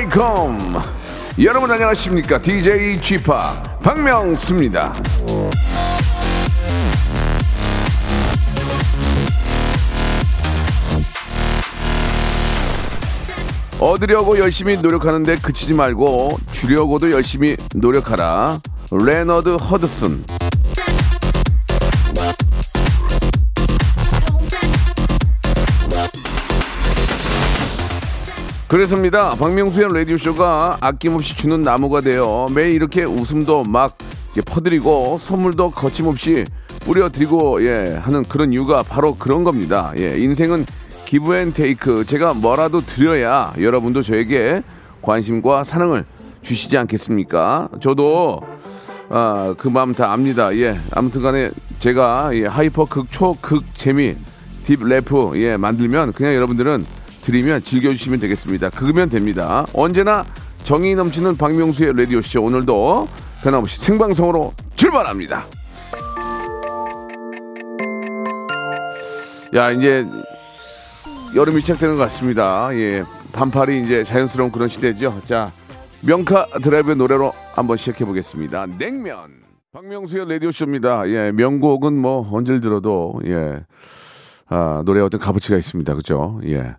welcome. 0.00 0.78
여러분 1.42 1.70
안녕하십니까? 1.70 2.40
DJ 2.40 3.02
G-Park 3.02 3.24
박명수입니다. 3.82 4.94
얻으려고 13.78 14.38
열심히 14.38 14.78
노력하는데 14.78 15.36
그치지 15.36 15.74
말고 15.74 16.38
주려고도 16.52 17.10
열심히 17.10 17.56
노력하라. 17.74 18.58
레너드 18.90 19.50
허드슨. 19.56 20.24
그래서입니다. 28.70 29.34
박명수의 29.34 29.92
라디오쇼가 29.92 30.78
아낌없이 30.80 31.36
주는 31.36 31.64
나무가 31.64 32.00
되어 32.00 32.48
매일 32.54 32.70
이렇게 32.70 33.02
웃음도 33.02 33.64
막 33.64 33.98
퍼드리고 34.46 35.18
선물도 35.18 35.72
거침없이 35.72 36.44
뿌려드리고 36.84 37.64
예 37.64 37.98
하는 38.00 38.22
그런 38.22 38.52
이유가 38.52 38.84
바로 38.84 39.16
그런 39.16 39.42
겁니다. 39.42 39.92
예 39.96 40.16
인생은 40.20 40.66
give 41.04 41.34
and 41.34 41.52
take 41.52 42.06
제가 42.06 42.34
뭐라도 42.34 42.80
드려야 42.80 43.54
여러분도 43.58 44.02
저에게 44.02 44.62
관심과 45.02 45.64
사랑을 45.64 46.04
주시지 46.42 46.78
않겠습니까? 46.78 47.70
저도 47.80 48.40
아, 49.08 49.52
그 49.58 49.66
마음 49.66 49.92
다 49.94 50.12
압니다. 50.12 50.56
예. 50.56 50.76
아무튼 50.92 51.22
간에 51.22 51.50
제가 51.80 52.30
예, 52.34 52.46
hyper 52.46 52.84
극, 52.84 53.10
초, 53.10 53.36
극, 53.40 53.64
재미, 53.74 54.14
딥 54.62 54.80
래프 54.80 55.32
예, 55.42 55.56
만들면 55.56 56.12
그냥 56.12 56.36
여러분들은 56.36 56.99
드리면 57.22 57.62
즐겨주시면 57.62 58.20
되겠습니다. 58.20 58.70
그으면 58.70 59.08
됩니다. 59.08 59.66
언제나 59.74 60.24
정이 60.64 60.94
넘치는 60.94 61.36
박명수의 61.36 61.96
라디오쇼 61.96 62.42
오늘도 62.42 63.08
변함없이 63.42 63.80
생방송으로 63.80 64.52
출발합니다. 64.76 65.44
야, 69.54 69.70
이제 69.72 70.06
여름이 71.34 71.60
시작되는 71.60 71.96
것 71.96 72.02
같습니다. 72.04 72.68
예. 72.72 73.02
반팔이 73.32 73.84
이제 73.84 74.04
자연스러운 74.04 74.50
그런 74.50 74.68
시대죠. 74.68 75.20
자, 75.24 75.48
명카 76.02 76.46
드라이브의 76.62 76.96
노래로 76.96 77.32
한번 77.54 77.76
시작해 77.76 78.04
보겠습니다. 78.04 78.66
냉면. 78.78 79.40
박명수의 79.72 80.28
라디오 80.28 80.50
쇼입니다. 80.50 81.08
예, 81.08 81.30
명곡은 81.30 81.96
뭐 81.96 82.28
언제 82.32 82.58
들어도 82.60 83.20
예. 83.26 83.60
아, 84.48 84.82
노래 84.84 85.00
어떤 85.00 85.20
값어치가 85.20 85.56
있습니다. 85.56 85.94
그죠? 85.94 86.40
예. 86.44 86.74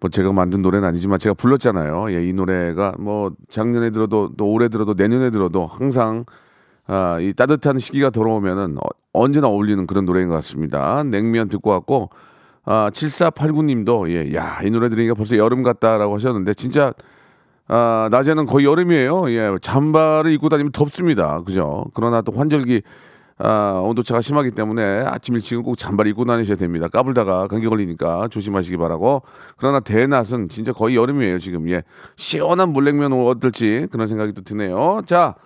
뭐 0.00 0.08
제가 0.08 0.32
만든 0.32 0.62
노래는 0.62 0.88
아니지만 0.88 1.18
제가 1.18 1.34
불렀잖아요. 1.34 2.12
예, 2.12 2.26
이 2.26 2.32
노래가 2.32 2.94
뭐 2.98 3.32
작년에 3.50 3.90
들어도 3.90 4.30
또 4.36 4.50
올해 4.50 4.68
들어도 4.68 4.94
내년에 4.94 5.30
들어도 5.30 5.66
항상 5.66 6.24
아, 6.86 7.18
이 7.20 7.32
따뜻한 7.34 7.78
시기가 7.78 8.10
돌아오면은 8.10 8.78
어, 8.78 8.88
언제나 9.12 9.48
어울리는 9.48 9.86
그런 9.86 10.06
노래인 10.06 10.28
것 10.28 10.34
같습니다. 10.36 11.04
냉면 11.04 11.48
듣고 11.48 11.70
왔고 11.70 12.10
아, 12.64 12.90
7489님도 12.92 14.10
예, 14.10 14.34
야, 14.34 14.60
이 14.64 14.70
노래 14.70 14.88
들으니까 14.88 15.14
벌써 15.14 15.36
여름 15.36 15.62
같다라고 15.62 16.14
하셨는데 16.14 16.54
진짜 16.54 16.94
아, 17.68 18.08
낮에는 18.10 18.46
거의 18.46 18.66
여름이에요. 18.66 19.30
예, 19.30 19.50
잠바를 19.60 20.32
입고 20.32 20.48
다니면 20.48 20.72
덥습니다. 20.72 21.42
그죠? 21.42 21.84
그러나 21.94 22.22
또 22.22 22.32
환절기 22.32 22.82
아, 23.42 23.80
온도차가 23.82 24.20
심하기 24.20 24.50
때문에 24.50 24.82
아침 25.06 25.34
일찍은 25.34 25.62
꼭 25.62 25.76
잠바를 25.78 26.10
입고 26.10 26.26
다니셔야 26.26 26.56
됩니다. 26.58 26.88
까불다가 26.88 27.48
감기 27.48 27.66
걸리니까 27.68 28.28
조심하시기 28.28 28.76
바라고. 28.76 29.22
그러나 29.56 29.80
대낮은 29.80 30.50
진짜 30.50 30.72
거의 30.72 30.94
여름이에요, 30.96 31.38
지금. 31.38 31.68
예. 31.70 31.82
시원한 32.16 32.70
물냉면 32.74 33.12
어떨지 33.14 33.86
그런 33.90 34.06
생각이 34.06 34.34
또 34.34 34.42
드네요. 34.42 35.00
자, 35.06 35.36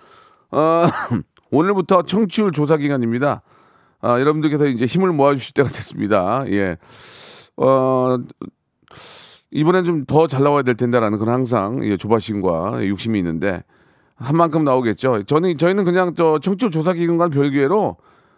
어, 0.51 0.83
오늘부터 1.51 2.01
청취율 2.01 2.51
조사 2.51 2.75
기간입니다. 2.75 3.41
아, 4.01 4.19
여러분들께서 4.19 4.65
이제 4.67 4.85
힘을 4.85 5.13
모아주실 5.13 5.53
때가 5.53 5.69
됐습니다. 5.69 6.43
예. 6.49 6.77
어, 7.55 8.17
이번엔 9.51 9.85
좀 9.85 10.03
더 10.05 10.27
잘 10.27 10.43
나와야 10.43 10.63
될 10.63 10.75
텐데라는 10.75 11.17
그런 11.17 11.33
항상 11.33 11.79
예, 11.85 11.95
조바심과 11.95 12.85
욕심이 12.89 13.17
있는데 13.19 13.63
한 14.17 14.37
만큼 14.37 14.63
나오겠죠. 14.63 15.23
저는 15.23 15.57
저희는 15.57 15.83
그냥 15.85 16.13
저 16.15 16.39
청취율 16.39 16.71
조사 16.71 16.93
기간과 16.93 17.29
별개로 17.29 17.97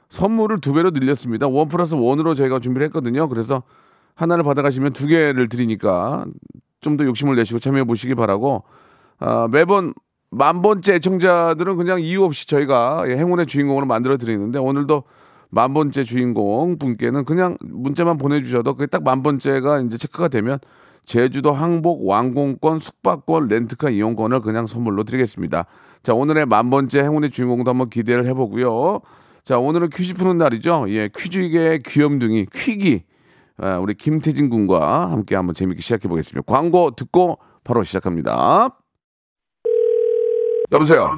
선물을 0.10 0.62
두 0.62 0.74
배로 0.74 0.90
늘렸습니다. 0.92 1.48
원 1.48 1.68
플러스 1.68 1.94
원으로 1.96 2.34
저희가 2.34 2.60
준비를 2.60 2.86
했거든요. 2.88 3.28
그래서 3.30 3.64
하나를 4.16 4.44
받아가시면 4.44 4.94
두 4.94 5.08
개를 5.08 5.50
드리니까 5.50 6.26
좀 6.82 6.96
더 6.98 7.04
욕심을 7.06 7.36
내시고 7.36 7.60
참여해 7.60 7.84
보시기 7.84 8.16
바라고 8.16 8.64
아, 9.20 9.48
매번 9.52 9.94
만 10.30 10.62
번째 10.62 10.96
애청자들은 10.96 11.76
그냥 11.76 12.00
이유 12.02 12.24
없이 12.24 12.48
저희가 12.48 13.04
예, 13.08 13.18
행운의 13.18 13.46
주인공으로 13.48 13.86
만들어 13.86 14.18
드리는데 14.18 14.60
오늘도 14.60 15.04
만 15.50 15.74
번째 15.74 16.04
주인공 16.04 16.78
분께는 16.78 17.26
그냥 17.26 17.58
문자만 17.62 18.18
보내주셔도 18.18 18.74
그게 18.74 18.86
딱 18.88 19.04
만 19.04 19.24
번째가 19.24 19.82
이제 19.82 19.98
체크가 19.98 20.28
되면 20.28 20.60
제주도 21.08 21.54
항복 21.54 22.06
왕공권 22.08 22.80
숙박권 22.80 23.48
렌트카 23.48 23.90
이용권을 23.90 24.42
그냥 24.42 24.68
선물로 24.68 25.06
드리겠습니다. 25.06 25.66
자 26.04 26.14
오늘의 26.14 26.46
만 26.46 26.70
번째 26.70 27.02
행운의 27.02 27.32
주인공도 27.32 27.72
한번 27.72 27.90
기대를 27.90 28.28
해보고요. 28.28 29.00
자 29.44 29.58
오늘은 29.58 29.90
퀴즈 29.90 30.14
푸는 30.14 30.38
날이죠. 30.38 30.86
예 30.90 31.10
퀴즈계의 31.16 31.80
귀염둥이 31.80 32.48
퀴기 32.54 33.04
아, 33.60 33.80
우리 33.80 33.96
김태진 33.96 34.50
군과 34.50 35.10
함께 35.10 35.36
한번 35.36 35.56
재밌게 35.56 35.82
시작해 35.82 36.08
보겠습니다. 36.10 36.46
광고 36.46 36.92
듣고 36.92 37.40
바로 37.64 37.84
시작합니다. 37.84 38.78
여보세요. 40.72 41.18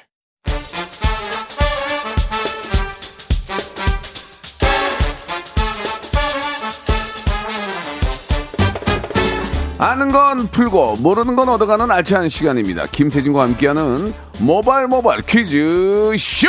아는 9.81 10.11
건 10.11 10.45
풀고 10.45 10.97
모르는 10.97 11.35
건 11.35 11.49
얻어가는 11.49 11.89
알찬 11.89 12.29
시간입니다. 12.29 12.85
김태진과 12.85 13.41
함께하는 13.41 14.13
모발 14.37 14.87
모발 14.87 15.23
퀴즈 15.23 16.13
쇼. 16.19 16.47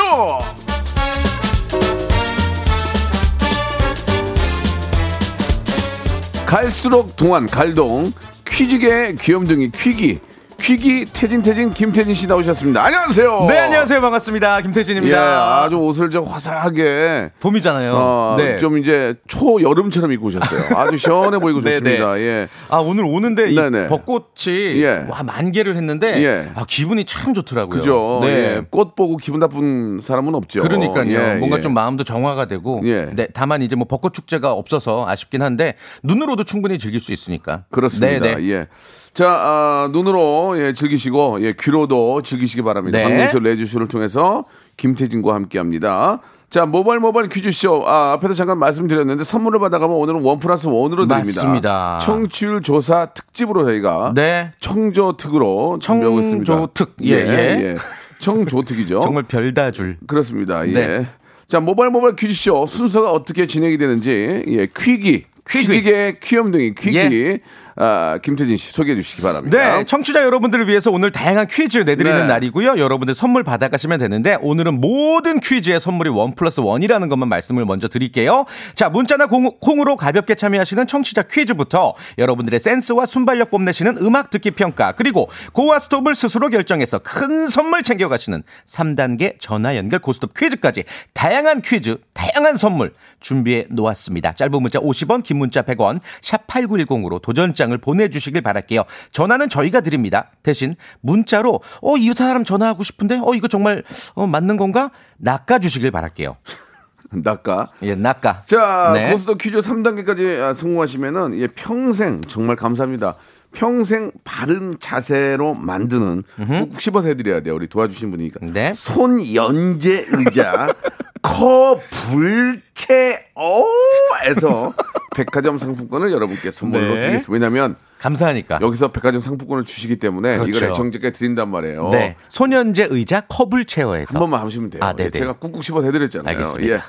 갈수록 6.45 7.17
동안 7.17 7.47
갈동 7.47 8.13
퀴즈계 8.47 9.15
귀염둥이 9.19 9.71
퀴기 9.71 10.21
퀴기 10.63 11.07
태진 11.07 11.43
태진 11.43 11.73
김태진 11.73 12.15
씨 12.15 12.29
나오셨습니다. 12.29 12.85
안녕하세요. 12.85 13.47
네, 13.49 13.59
안녕하세요. 13.59 14.01
반갑습니다. 14.01 14.59
예, 14.59 14.63
김태진입니다. 14.63 15.65
아주 15.65 15.77
옷을 15.77 16.09
좀 16.11 16.25
화사하게 16.25 17.33
봄이잖아요. 17.41 17.93
어, 17.93 18.35
네. 18.39 18.59
좀 18.59 18.79
이제 18.79 19.15
초 19.27 19.61
여름처럼 19.61 20.13
입고 20.13 20.27
오셨어요. 20.27 20.77
아주 20.79 20.99
시원해 20.99 21.41
보이고 21.41 21.61
네, 21.63 21.81
좋습니다. 21.81 22.17
예. 22.21 22.47
아, 22.69 22.77
오늘 22.79 23.05
오는데 23.05 23.51
이 23.51 23.57
네네. 23.57 23.89
벚꽃이 23.89 24.81
예. 24.81 25.05
와, 25.09 25.25
만개를 25.25 25.75
했는데 25.75 26.23
예. 26.23 26.53
아, 26.55 26.65
기분이 26.65 27.07
참 27.07 27.35
좋더라고요. 27.35 27.77
그죠. 27.81 28.21
네. 28.23 28.29
예. 28.29 28.63
꽃 28.71 28.95
보고 28.95 29.17
기분 29.17 29.41
나쁜 29.41 29.99
사람은 30.01 30.33
없죠. 30.37 30.63
그러니까요. 30.63 31.11
예, 31.11 31.35
뭔가 31.35 31.57
예. 31.57 31.61
좀 31.61 31.75
마음도 31.75 32.05
정화가 32.05 32.47
되고. 32.47 32.83
예. 32.85 33.07
네, 33.13 33.27
다만 33.35 33.63
이제 33.63 33.75
뭐 33.75 33.89
벚꽃 33.89 34.15
축제가 34.15 34.53
없어서 34.53 35.09
아쉽긴 35.09 35.43
한데 35.43 35.75
눈으로도 36.05 36.45
충분히 36.45 36.79
즐길 36.79 37.01
수 37.01 37.13
있으니까. 37.13 37.65
그렇습니다. 37.73 38.27
네, 38.27 38.35
네. 38.37 38.49
예. 38.49 38.67
자, 39.15 39.29
아, 39.29 39.89
눈으로 39.93 40.55
예, 40.59 40.73
즐기시고 40.73 41.43
예, 41.43 41.55
귀로도 41.59 42.23
즐기시기 42.23 42.63
바랍니다. 42.63 42.99
네. 42.99 43.05
박명수 43.05 43.41
라디오쇼를 43.41 43.89
통해서 43.89 44.45
김태진과 44.79 45.35
함께합니다. 45.35 46.21
자, 46.49 46.67
모바일 46.67 47.01
모바일 47.01 47.29
퀴즈쇼. 47.29 47.83
아, 47.87 48.13
앞에도 48.13 48.35
잠깐 48.35 48.59
말씀드렸는데 48.59 49.25
선물을 49.25 49.59
받아가면 49.59 49.97
오늘은 49.97 50.23
one 50.23 50.39
plus 50.39 50.67
one으로 50.67 51.07
드립니다. 51.07 51.17
맞습니다. 51.17 51.99
청취율 52.03 52.61
조사 52.63 53.07
특집으로 53.07 53.65
저희가 53.65 54.13
네. 54.15 54.53
청조특으로 54.61 55.79
준비하고 55.81 56.21
있습니다. 56.21 56.53
청조특. 56.53 56.97
예, 57.05 57.13
예. 57.13 57.77
청조특이죠. 58.19 59.01
정말 59.05 59.23
별다줄. 59.25 59.99
그렇습니다. 60.07 60.67
예. 60.69 60.73
네. 60.73 61.07
자, 61.47 61.61
모바일 61.61 61.91
모바일 61.91 62.17
퀴즈쇼 62.17 62.67
순서가 62.67 63.11
어떻게 63.13 63.47
진행이 63.47 63.77
되는지, 63.79 64.45
예, 64.47 64.67
퀴기. 64.75 65.25
퀴기. 65.49 65.67
퀴기의 65.73 66.17
귀염둥이 66.21 66.75
퀴기. 66.75 66.97
예. 66.99 67.41
아, 67.77 68.19
김태진 68.23 68.57
씨 68.57 68.73
소개해 68.73 68.97
주시기 68.97 69.23
바랍니다. 69.23 69.57
네, 69.57 69.85
청취자 69.85 70.23
여러분들을 70.25 70.69
위해서 70.69 70.91
오늘 70.91 71.11
다양한 71.11 71.47
퀴즈 71.49 71.79
내드리는 71.79 72.19
네. 72.19 72.27
날이고요. 72.27 72.79
여러분들 72.79 73.15
선물 73.15 73.43
받아가시면 73.43 73.99
되는데 73.99 74.37
오늘은 74.41 74.81
모든 74.81 75.41
퀴즈의 75.41 75.81
선물이 75.81 76.11
원 76.11 76.35
플러스 76.35 76.61
원이라는 76.61 77.09
것만 77.09 77.29
말씀을 77.29 77.65
먼저 77.65 77.89
드릴게요. 77.89 78.45
자, 78.75 78.89
문자나 78.89 79.27
공, 79.27 79.51
콩으로 79.61 79.97
가볍게 79.97 80.35
참여하시는 80.35 80.87
청취자 80.87 81.23
퀴즈부터 81.23 81.95
여러분들의 82.19 82.59
센스와 82.61 83.07
순발력 83.07 83.51
뽐내시는 83.51 83.99
음악 83.99 84.31
듣기 84.31 84.51
평가 84.53 84.93
그리고 84.93 85.29
고와 85.53 85.79
스톱을 85.79 86.15
스스로 86.15 86.49
결정해서 86.49 86.99
큰 86.99 87.47
선물 87.47 87.83
챙겨가시는 87.83 88.43
3단계 88.67 89.37
전화 89.39 89.77
연결 89.77 90.01
고스톱 90.01 90.35
퀴즈까지 90.35 90.85
다양한 91.15 91.63
퀴즈, 91.63 91.97
다양한 92.13 92.57
선물 92.57 92.93
준비해 93.21 93.67
놓았습니다. 93.71 94.33
짧은 94.33 94.61
문자 94.61 94.79
50원, 94.79 95.23
긴 95.23 95.39
문자 95.39 95.63
100원, 95.63 96.01
샵 96.21 96.47
8910으로 96.47 97.21
도전 97.23 97.55
장을 97.63 97.77
보내주시길 97.79 98.43
바랄게요. 98.43 98.83
전화는 99.13 99.49
저희가 99.49 99.83
드립니다. 99.83 100.31
대신 100.43 100.75
문자로 101.01 101.61
어, 101.81 101.97
이 101.97 102.13
사람 102.13 102.45
전화하고 102.45 102.83
싶은데 102.83 103.21
어, 103.23 103.35
이거 103.35 103.47
정말 103.47 103.85
어, 104.15 104.27
맞는 104.27 104.57
건가? 104.57 104.91
낚아주시길 105.19 105.93
바랄게요. 105.93 106.37
낚아. 107.13 107.69
예, 107.83 107.95
낚아. 107.95 108.43
자, 108.47 108.93
네. 108.95 109.13
고스톱 109.13 109.39
퀴즈 109.39 109.61
3단계까지 109.61 110.41
아, 110.41 110.55
성공하시면은 110.55 111.39
예, 111.39 111.47
평생 111.47 112.21
정말 112.23 112.57
감사합니다. 112.57 113.17
평생 113.55 114.13
바른 114.25 114.77
자세로 114.81 115.55
만드는 115.55 116.25
꾹꾹 116.37 116.81
씹어서 116.81 117.09
해드려야 117.09 117.41
돼요. 117.41 117.55
우리 117.55 117.69
도와주신 117.69 118.11
분이니까. 118.11 118.41
네. 118.53 118.73
손연재 118.75 120.07
의자 120.11 120.75
커 121.23 121.81
불체 121.91 123.27
어에서 123.35 124.75
백화점 125.15 125.59
상품권을 125.59 126.11
여러분께 126.11 126.51
선물로 126.51 126.95
네. 126.95 127.01
드리겠습니다. 127.01 127.33
왜냐하면 127.33 127.77
감사하니까. 127.99 128.59
여기서 128.61 128.89
백화점 128.89 129.21
상품권을 129.21 129.65
주시기 129.65 129.97
때문에 129.97 130.39
그렇죠. 130.39 130.59
이걸 130.59 130.71
애청자께 130.71 131.13
드린단 131.13 131.49
말이에요. 131.51 131.91
네. 131.91 132.17
소년제 132.29 132.89
의자 132.91 133.21
컵을 133.29 133.67
체어해서 133.67 134.19
한 134.19 134.21
번만 134.21 134.45
하시면 134.45 134.71
돼요. 134.71 134.83
아, 134.83 134.95
네네. 134.95 135.11
제가 135.11 135.35
꾹꾹 135.35 135.63
씹어 135.63 135.83
해드렸잖아요. 135.83 136.37
알겠습니다. 136.37 136.75
예. 136.75 136.81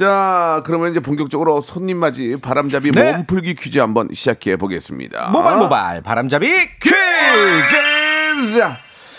자, 0.00 0.62
그러면 0.64 0.92
이제 0.92 1.00
본격적으로 1.00 1.60
손님 1.60 1.98
맞이 1.98 2.36
바람잡이 2.40 2.90
네. 2.92 3.12
몸풀기 3.12 3.54
퀴즈 3.54 3.78
한번 3.80 4.08
시작해 4.14 4.56
보겠습니다. 4.56 5.28
모발 5.28 5.58
모발 5.58 6.00
바람잡이 6.00 6.48
퀴즈! 6.80 8.62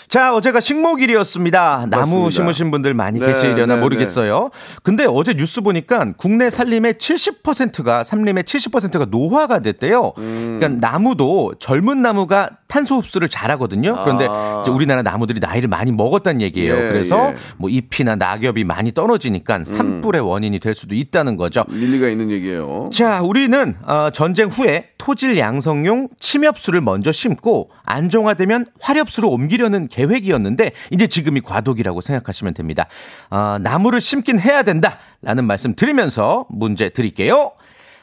자, 0.08 0.34
어제가 0.34 0.58
식목일이었습니다. 0.60 1.86
나무 1.88 2.02
맞습니다. 2.02 2.30
심으신 2.30 2.70
분들 2.72 2.94
많이 2.94 3.20
네, 3.20 3.26
계시려나 3.26 3.76
네, 3.76 3.80
모르겠어요. 3.80 4.50
근데 4.82 5.06
어제 5.08 5.34
뉴스 5.34 5.60
보니까 5.60 6.14
국내 6.16 6.50
산림의 6.50 6.94
70%가 6.94 8.02
산림의 8.02 8.42
70%가 8.42 9.04
노화가 9.04 9.60
됐대요. 9.60 10.12
음. 10.18 10.58
그러니까 10.58 10.86
나무도 10.90 11.54
젊은 11.60 12.02
나무가 12.02 12.50
탄소 12.72 12.96
흡수를 12.96 13.28
잘하거든요. 13.28 14.00
그런데 14.02 14.26
아. 14.30 14.64
우리나라 14.66 15.02
나무들이 15.02 15.40
나이를 15.40 15.68
많이 15.68 15.92
먹었다는 15.92 16.40
얘기예요. 16.40 16.74
예, 16.74 16.88
그래서 16.88 17.32
예. 17.32 17.36
뭐 17.58 17.68
잎이나 17.68 18.16
낙엽이 18.16 18.64
많이 18.64 18.92
떨어지니까 18.92 19.64
산불의 19.66 20.22
원인이 20.22 20.58
될 20.58 20.74
수도 20.74 20.94
있다는 20.94 21.36
거죠. 21.36 21.66
일리가 21.68 22.08
있는 22.08 22.30
얘기예요. 22.30 22.88
자, 22.90 23.20
우리는 23.20 23.76
어, 23.82 24.08
전쟁 24.14 24.48
후에 24.48 24.88
토질 24.96 25.36
양성용 25.36 26.08
침엽수를 26.18 26.80
먼저 26.80 27.12
심고 27.12 27.68
안정화되면 27.84 28.64
화렵수로 28.80 29.28
옮기려는 29.28 29.88
계획이었는데 29.88 30.70
이제 30.92 31.06
지금이 31.06 31.42
과도기라고 31.42 32.00
생각하시면 32.00 32.54
됩니다. 32.54 32.86
어, 33.28 33.58
나무를 33.60 34.00
심긴 34.00 34.40
해야 34.40 34.62
된다라는 34.62 35.44
말씀 35.44 35.74
드리면서 35.74 36.46
문제 36.48 36.88
드릴게요. 36.88 37.52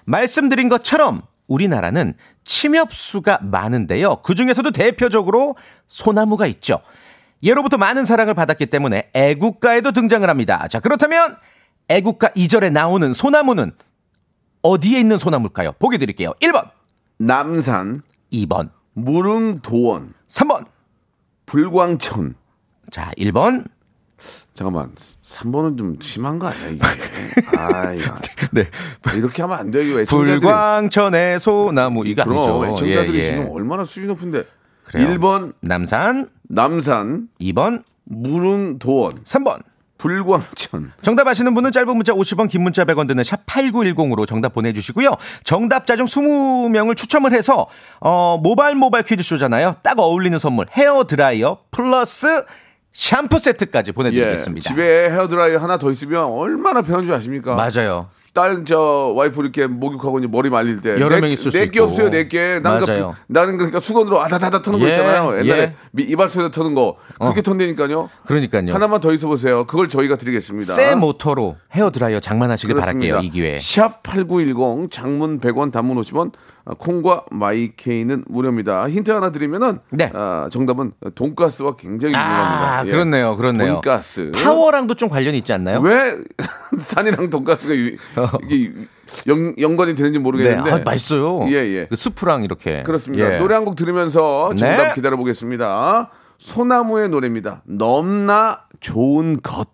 말씀드린 0.05 0.69
것처럼 0.69 1.23
우리나라는 1.47 2.13
침엽수가 2.49 3.41
많은데요. 3.43 4.17
그 4.23 4.33
중에서도 4.33 4.71
대표적으로 4.71 5.55
소나무가 5.87 6.47
있죠. 6.47 6.81
예로부터 7.43 7.77
많은 7.77 8.05
사랑을 8.05 8.33
받았기 8.33 8.65
때문에 8.65 9.07
애국가에도 9.13 9.91
등장을 9.91 10.27
합니다. 10.27 10.67
자, 10.67 10.79
그렇다면 10.79 11.37
애국가 11.89 12.29
2절에 12.29 12.71
나오는 12.71 13.13
소나무는 13.13 13.71
어디에 14.63 14.99
있는 14.99 15.19
소나무일까요? 15.19 15.73
보기 15.73 15.99
드릴게요. 15.99 16.33
1번, 16.41 16.71
남산, 17.19 18.01
2번, 18.33 18.71
무릉도원, 18.93 20.13
3번. 20.27 20.65
불광천. 21.45 22.33
자, 22.91 23.11
1번. 23.17 23.67
잠깐만, 24.53 24.91
3번은 25.23 25.77
좀 25.77 25.95
심한 26.01 26.39
거 26.39 26.47
아니야, 26.47 26.67
이게? 26.69 26.81
아, 27.57 27.93
이거. 27.93 28.15
네. 28.51 28.67
이렇게 29.15 29.41
하면 29.41 29.57
안 29.57 29.71
돼요. 29.71 29.99
애청자들이. 29.99 30.39
불광천의 30.39 31.39
소나무 31.39 32.05
이거 32.05 32.23
그럼 32.23 32.37
아니죠. 32.37 32.65
애청자들이 32.65 33.19
예, 33.19 33.23
예. 33.23 33.29
지금 33.31 33.49
얼마나 33.51 33.85
수준 33.85 34.07
높은데. 34.07 34.43
그래요. 34.83 35.07
1번 35.07 35.53
남산, 35.61 36.29
남산, 36.49 37.29
2번, 37.39 37.83
무릉도원, 38.05 39.15
3번. 39.23 39.61
불광천. 39.99 40.93
정답 41.01 41.27
아시는 41.27 41.53
분은 41.53 41.73
짧은 41.73 41.95
문자 41.95 42.13
50원, 42.13 42.47
긴 42.49 42.63
문자 42.63 42.85
100원 42.85 43.05
드는 43.05 43.21
샵 43.23 43.45
8910으로 43.45 44.25
정답 44.25 44.53
보내주시고요. 44.53 45.11
정답자 45.43 45.97
중 45.97 46.05
20명을 46.05 46.95
추첨을 46.95 47.33
해서, 47.33 47.67
어, 47.99 48.39
모바일 48.41 48.77
모바일 48.77 49.03
퀴즈쇼잖아요. 49.03 49.75
딱 49.83 49.99
어울리는 49.99 50.39
선물, 50.39 50.67
헤어 50.71 51.03
드라이어 51.03 51.59
플러스 51.71 52.45
샴푸 53.03 53.39
세트까지 53.39 53.89
예. 53.89 53.91
보내드리겠습니다. 53.93 54.67
집에 54.67 55.09
헤어드라이어 55.09 55.57
하나 55.59 55.77
더 55.77 55.89
있으면 55.89 56.25
얼마나 56.25 56.81
편한 56.81 57.05
줄 57.05 57.13
아십니까? 57.15 57.55
맞아요. 57.55 58.07
딸 58.33 58.63
저 58.65 59.13
와이프 59.15 59.41
이렇게 59.41 59.65
목욕하고 59.67 60.19
이제 60.19 60.27
머리 60.27 60.49
말릴 60.51 60.75
때 60.81 60.91
여러 60.99 61.19
명 61.19 61.31
있을 61.31 61.51
있고. 61.63 61.83
없어요 61.85 62.09
내게 62.09 62.59
나는 62.59 62.85
그-. 62.85 63.11
나는 63.27 63.57
그러니까 63.57 63.79
수건으로 63.79 64.21
아다다다 64.21 64.61
터는 64.61 64.79
거 64.79 64.85
예, 64.85 64.91
있잖아요 64.91 65.39
옛날에 65.39 65.61
예. 65.61 65.75
미- 65.91 66.03
이발소에서 66.03 66.51
터는 66.51 66.75
거 66.75 66.97
그렇게 67.19 67.41
턴다니까요 67.41 68.07
그러니까요. 68.27 68.71
하나만 68.73 68.99
더 69.01 69.11
있어 69.13 69.27
보세요 69.27 69.65
그걸 69.65 69.87
저희가 69.89 70.15
드리겠습니다 70.17 70.73
새 70.73 70.93
모터로 70.93 71.57
헤어 71.73 71.89
드라이어 71.89 72.19
장만하시길 72.19 72.75
그렇습니다. 72.75 73.15
바랄게요. 73.15 73.27
이 73.27 73.31
기회에. 73.31 73.57
샵8910 73.57 74.91
장문 74.91 75.39
100원 75.39 75.71
단문 75.71 75.99
50원 75.99 76.31
아, 76.31 76.58
콩과 76.77 77.25
마이케이는 77.31 78.25
무료입니다 78.27 78.87
힌트 78.89 79.09
하나 79.11 79.31
드리면은 79.31 79.79
네. 79.91 80.11
아, 80.13 80.47
정답은 80.51 80.91
돈가스와 81.15 81.75
굉장히 81.75 82.13
유명합니다 82.13 82.79
아, 82.79 82.85
예. 82.85 82.91
그렇네요. 82.91 83.35
그렇네요. 83.35 83.73
돈가스 83.81 84.31
타워랑도 84.31 84.93
좀 84.95 85.09
관련이 85.09 85.37
있지 85.39 85.51
않나요? 85.53 85.79
왜 85.81 86.15
산이랑 86.79 87.29
돈가스가 87.29 87.75
유- 87.75 87.95
이게 88.49 88.71
연, 89.27 89.55
연관이 89.59 89.95
되는지 89.95 90.19
네, 90.19 90.23
모르겠는데 90.23 90.71
아, 90.71 90.79
맛있어요. 90.85 91.41
예, 91.47 91.53
예. 91.55 91.87
그 91.87 91.95
스프랑 91.95 92.43
이렇게. 92.43 92.83
그렇습니다. 92.83 93.33
예. 93.35 93.37
노래 93.39 93.55
한 93.55 93.65
곡 93.65 93.75
들으면서 93.75 94.49
정답 94.55 94.87
네. 94.89 94.93
기다려 94.93 95.17
보겠습니다. 95.17 96.11
소나무의 96.37 97.09
노래입니다. 97.09 97.63
넘나 97.65 98.61
좋은 98.79 99.37
것. 99.41 99.67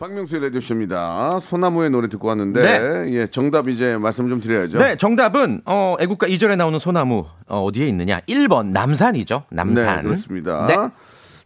박명수의 0.00 0.44
라디오쇼입니다. 0.44 1.40
소나무의 1.40 1.90
노래 1.90 2.08
듣고 2.08 2.28
왔는데, 2.28 3.04
예, 3.08 3.26
정답 3.26 3.68
이제 3.68 3.98
말씀 3.98 4.30
좀 4.30 4.40
드려야죠. 4.40 4.78
네, 4.78 4.96
정답은 4.96 5.60
어, 5.66 5.94
애국가 6.00 6.26
2절에 6.26 6.56
나오는 6.56 6.78
소나무 6.78 7.26
어, 7.46 7.60
어디에 7.60 7.86
있느냐? 7.88 8.20
1번 8.20 8.68
남산이죠. 8.68 9.44
남산. 9.50 9.96
네, 9.96 10.02
그렇습니다. 10.04 10.66
네. 10.66 10.76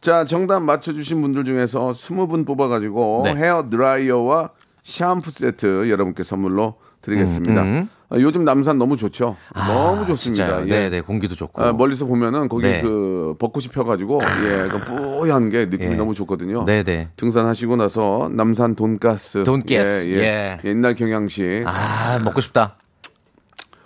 자, 0.00 0.24
정답 0.24 0.60
맞춰 0.62 0.92
주신 0.92 1.20
분들 1.20 1.42
중에서 1.42 1.90
20분 1.90 2.46
뽑아 2.46 2.68
가지고 2.68 3.22
네. 3.24 3.34
헤어 3.34 3.68
드라이어와 3.68 4.50
샴푸 4.84 5.32
세트 5.32 5.90
여러분께 5.90 6.22
선물로 6.22 6.76
드리겠습니다. 7.02 7.60
음, 7.60 7.88
아, 8.03 8.03
요즘 8.20 8.44
남산 8.44 8.78
너무 8.78 8.96
좋죠. 8.96 9.36
너무 9.54 10.06
좋습니다. 10.06 10.62
예. 10.66 10.70
네, 10.70 10.88
네, 10.90 11.00
공기도 11.00 11.34
좋고. 11.34 11.62
아, 11.62 11.72
멀리서 11.72 12.06
보면은 12.06 12.48
거기 12.48 12.66
네. 12.66 12.82
그 12.82 13.34
벚꽃이 13.38 13.68
펴가지고 13.68 14.20
예, 14.22 14.68
그 14.68 14.78
뿌얀 15.18 15.50
게 15.50 15.66
느낌이 15.66 15.92
예. 15.92 15.96
너무 15.96 16.14
좋거든요. 16.14 16.64
네, 16.64 16.82
네. 16.82 17.08
등산하시고 17.16 17.76
나서 17.76 18.30
남산 18.32 18.74
돈가스, 18.74 19.44
돈가스, 19.44 20.06
예, 20.08 20.12
예. 20.12 20.18
예. 20.22 20.58
옛날 20.68 20.94
경양식. 20.94 21.64
아, 21.66 22.20
먹고 22.24 22.40
싶다. 22.40 22.76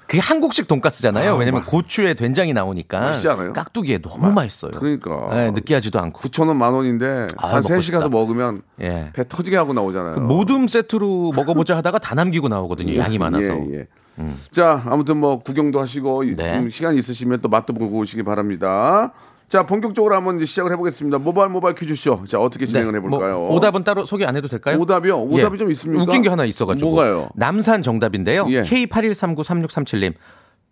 그게 0.09 0.21
한국식 0.21 0.69
돈가스잖아요. 0.69 1.37
왜냐면 1.37 1.63
고추에 1.63 2.15
된장이 2.15 2.55
나오니까. 2.55 2.99
아, 2.99 3.01
맛있지 3.09 3.29
않아요? 3.29 3.53
깍두기에 3.53 3.99
너무 3.99 4.33
맛있어요. 4.33 4.71
그러니까 4.73 5.29
네, 5.35 5.51
느끼하지도 5.51 6.01
않고. 6.01 6.21
9천 6.21 6.49
원, 6.49 6.57
만 6.57 6.73
원인데 6.73 7.27
아, 7.37 7.49
한 7.49 7.57
먹고 7.57 7.75
3시 7.75 7.83
싶다. 7.83 7.99
가서 7.99 8.09
먹으면 8.09 8.63
예. 8.81 9.11
배 9.13 9.29
터지게 9.29 9.59
하고 9.59 9.75
나오잖아요. 9.75 10.15
그 10.15 10.21
모둠 10.21 10.67
세트로 10.67 11.33
먹어보자 11.37 11.77
하다가 11.77 11.99
다 11.99 12.15
남기고 12.15 12.49
나오거든요. 12.49 12.97
양이 12.97 13.19
많아서. 13.19 13.53
음. 13.53 13.75
예, 13.75 13.87
예. 14.19 14.25
자, 14.51 14.83
아무튼 14.87 15.19
뭐 15.21 15.41
구경도 15.41 15.81
하시고 15.81 16.25
네. 16.37 16.55
좀 16.55 16.71
시간 16.71 16.97
있으시면 16.97 17.41
또 17.41 17.49
맛도 17.49 17.73
보고 17.73 17.99
오시기 17.99 18.23
바랍니다. 18.23 19.13
자, 19.49 19.65
본격적으로 19.65 20.15
한번 20.15 20.37
이제 20.37 20.45
시작을 20.45 20.71
해보겠습니다. 20.73 21.19
모바일 21.19 21.49
모바일 21.51 21.75
퀴즈쇼. 21.75 22.25
자, 22.27 22.39
어떻게 22.39 22.67
진행을 22.67 22.95
해볼까요? 22.97 23.39
뭐 23.39 23.57
오답은 23.57 23.83
따로 23.83 24.05
소개 24.05 24.27
안 24.27 24.37
해도 24.37 24.47
될까요? 24.47 24.79
오답이요? 24.79 25.23
오답이 25.23 25.55
예. 25.55 25.59
좀 25.59 25.71
있습니까? 25.71 26.03
웃긴 26.03 26.21
게 26.23 26.29
하나 26.29 26.45
있어가지고. 26.45 26.91
뭐가요? 26.91 27.31
남산 27.35 27.83
정답인데요. 27.83 28.47
예. 28.51 28.63
K81393637님. 28.65 30.15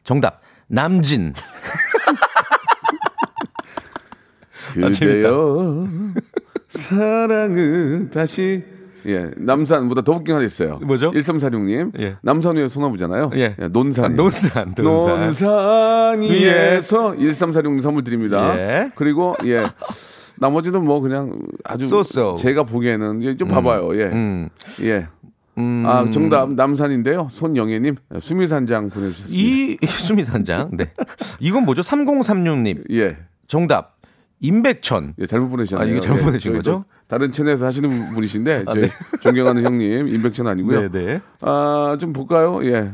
정답. 0.04 0.40
남진. 0.66 1.32
아. 4.82 4.90
그대여 4.90 5.88
사랑은 6.68 8.10
다시 8.10 8.62
예 9.06 9.30
남산보다 9.36 10.02
더 10.02 10.12
웃긴 10.12 10.34
하나 10.34 10.44
있어요. 10.44 10.78
뭐죠? 10.82 11.10
1346님 11.12 11.98
예. 12.00 12.16
남산 12.22 12.56
위에 12.56 12.68
소나무잖아요. 12.68 13.30
예. 13.34 13.54
논산. 13.70 14.04
아, 14.04 14.08
논산, 14.08 14.74
논산. 14.76 15.20
논산 15.20 16.22
위에서 16.22 17.12
1346님 17.12 17.80
선물 17.80 18.04
드립니다. 18.04 18.58
예. 18.58 18.90
그리고 18.94 19.36
예 19.44 19.64
나머지는 20.38 20.84
뭐 20.84 21.00
그냥 21.00 21.38
아주 21.64 21.86
쏘쏘. 21.86 22.34
제가 22.36 22.64
보기에는 22.64 23.22
예, 23.22 23.36
좀 23.36 23.48
봐봐요. 23.48 23.96
예. 23.98 24.04
음. 24.06 24.48
예. 24.82 25.06
아 25.86 26.06
정답 26.12 26.52
남산인데요. 26.52 27.28
손영애님 27.30 27.96
수미산장 28.20 28.90
보내주셨습니다. 28.90 29.34
이 29.34 29.78
수미산장. 29.86 30.70
네. 30.72 30.92
이건 31.40 31.64
뭐죠? 31.64 31.80
3036님. 31.82 32.92
예. 32.92 33.16
정답. 33.48 33.95
임백천. 34.40 35.14
예, 35.18 35.26
잘못 35.26 35.48
보내셨네요. 35.50 35.86
아, 35.86 35.90
이게 35.90 36.00
잘못 36.00 36.20
예, 36.20 36.24
보내신 36.24 36.52
거죠? 36.54 36.70
또 36.70 36.84
다른 37.08 37.32
채널에서 37.32 37.66
하시는 37.66 38.14
분이신데 38.14 38.64
저희 38.66 38.82
네. 38.82 38.88
존경하는 39.22 39.64
형님 39.64 40.08
임백천 40.08 40.46
아니고요. 40.46 40.90
네, 40.90 41.04
네. 41.04 41.20
아, 41.40 41.96
좀 42.00 42.12
볼까요? 42.12 42.60
예. 42.64 42.92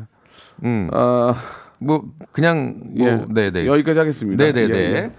음. 0.65 0.89
아, 0.93 1.35
뭐 1.79 2.05
그냥 2.31 2.81
뭐 2.97 3.07
예. 3.09 3.25
네, 3.29 3.51
네. 3.51 3.67
여기까지 3.67 3.99
하겠습니다. 3.99 4.45
네, 4.45 4.53
네, 4.53 4.63
예, 4.63 4.67
네. 4.69 4.79
예. 4.79 5.11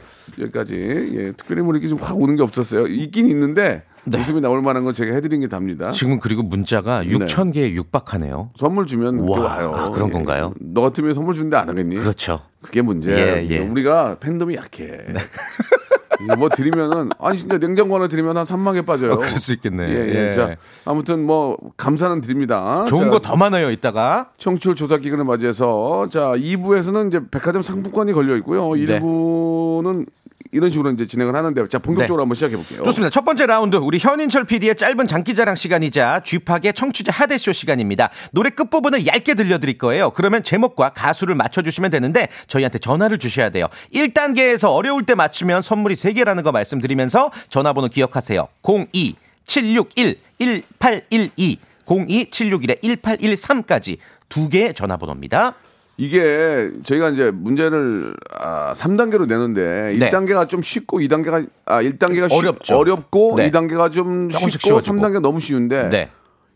여기까지. 0.43 1.11
예. 1.15 1.31
특별히 1.33 1.61
뭐 1.61 1.73
이렇게 1.73 1.87
좀 1.87 1.99
확 2.01 2.17
오는 2.19 2.35
게 2.37 2.41
없었어요. 2.43 2.87
있긴 2.87 3.27
있는데 3.27 3.83
웃음이 4.05 4.39
나올 4.41 4.61
만한 4.61 4.83
건 4.85 4.93
제가 4.93 5.13
해드린 5.15 5.41
게 5.41 5.47
답니다. 5.47 5.87
네. 5.87 5.91
지금 5.93 6.19
그리고 6.19 6.41
문자가 6.43 7.03
6천 7.03 7.53
개에 7.53 7.71
육박하네요. 7.73 8.49
선물 8.55 8.85
주면 8.85 9.17
또 9.25 9.31
와, 9.31 9.39
와요. 9.55 9.73
아, 9.75 9.89
그런 9.89 10.07
예. 10.09 10.13
건가요? 10.13 10.53
너 10.59 10.81
같으면 10.81 11.13
선물 11.13 11.33
주는데 11.35 11.57
안 11.57 11.67
하겠니? 11.69 11.95
그렇죠. 11.97 12.39
그게 12.61 12.81
문제. 12.81 13.11
예, 13.11 13.47
예. 13.49 13.59
우리가 13.59 14.19
팬덤이 14.19 14.55
약해. 14.55 14.99
이거 16.21 16.35
뭐 16.35 16.49
드리면은 16.49 17.09
아니 17.19 17.37
진짜 17.37 17.57
냉장고 17.57 17.95
하나 17.95 18.07
드리면 18.07 18.37
한 18.37 18.45
3만 18.45 18.73
개 18.73 18.81
빠져요. 18.81 19.13
어, 19.13 19.17
그럴 19.17 19.37
수 19.37 19.53
있겠네. 19.53 19.89
예, 19.89 19.93
예. 19.93 20.27
예. 20.27 20.31
자, 20.31 20.55
아무튼 20.85 21.25
뭐 21.25 21.57
감사는 21.77 22.21
드립니다. 22.21 22.85
좋은 22.87 23.05
자, 23.05 23.09
거더 23.11 23.35
많아요, 23.35 23.71
이따가. 23.71 24.29
청취율 24.37 24.75
조사 24.75 24.97
기간을 24.97 25.25
맞이해서 25.25 26.07
자 26.09 26.31
2부에서는 26.33 27.07
이제 27.07 27.21
백화점 27.31 27.61
상품권이 27.61 28.13
걸려 28.13 28.35
있고요. 28.37 28.73
네. 28.75 28.99
1부는 28.99 30.05
이런 30.53 30.69
식으로 30.69 30.91
이제 30.91 31.07
진행을 31.07 31.35
하는데 31.35 31.67
자 31.67 31.79
본격적으로 31.79 32.21
네. 32.21 32.23
한번 32.23 32.35
시작해 32.35 32.55
볼게요. 32.55 32.83
좋습니다. 32.83 33.09
첫 33.09 33.25
번째 33.25 33.47
라운드 33.47 33.75
우리 33.75 33.97
현인철 33.97 34.45
PD의 34.45 34.75
짧은 34.75 35.07
장기자랑 35.07 35.55
시간이자 35.55 36.21
쥐팍의 36.23 36.73
청취자 36.73 37.11
하대쇼 37.11 37.51
시간입니다. 37.53 38.09
노래 38.31 38.49
끝 38.49 38.69
부분을 38.69 39.05
얇게 39.07 39.33
들려드릴 39.33 39.77
거예요. 39.77 40.11
그러면 40.11 40.43
제목과 40.43 40.91
가수를 40.93 41.35
맞춰주시면 41.35 41.91
되는데 41.91 42.29
저희한테 42.47 42.79
전화를 42.79 43.17
주셔야 43.17 43.49
돼요. 43.49 43.67
1단계에서 43.93 44.73
어려울 44.73 45.03
때 45.03 45.15
맞추면 45.15 45.61
선물이 45.61 45.95
3개라는 45.95 46.43
거 46.43 46.51
말씀드리면서 46.51 47.31
전화번호 47.49 47.87
기억하세요. 47.87 48.47
02 48.63 49.15
761 49.45 50.17
1812 50.39 51.59
02 51.85 52.29
761에 52.29 52.81
1813까지 52.81 53.97
두 54.29 54.49
개의 54.49 54.73
전화번호입니다. 54.73 55.55
이게 55.97 56.71
저희가 56.83 57.09
이제 57.09 57.31
문제를 57.31 58.15
아, 58.39 58.73
3단계로 58.75 59.27
내는데 59.27 59.95
네. 59.99 60.09
1단계가 60.09 60.49
좀 60.49 60.61
쉽고 60.61 60.99
2단계가 60.99 61.47
아 61.65 61.81
1단계가 61.83 62.29
쉽, 62.29 62.37
어렵죠. 62.37 62.75
어렵고 62.75 63.35
네. 63.37 63.51
2단계가 63.51 63.91
좀 63.91 64.29
쉽고 64.31 64.59
쉬워지고. 64.59 64.97
3단계가 64.97 65.19
너무 65.21 65.39
쉬운데 65.39 65.89
네. 65.89 66.09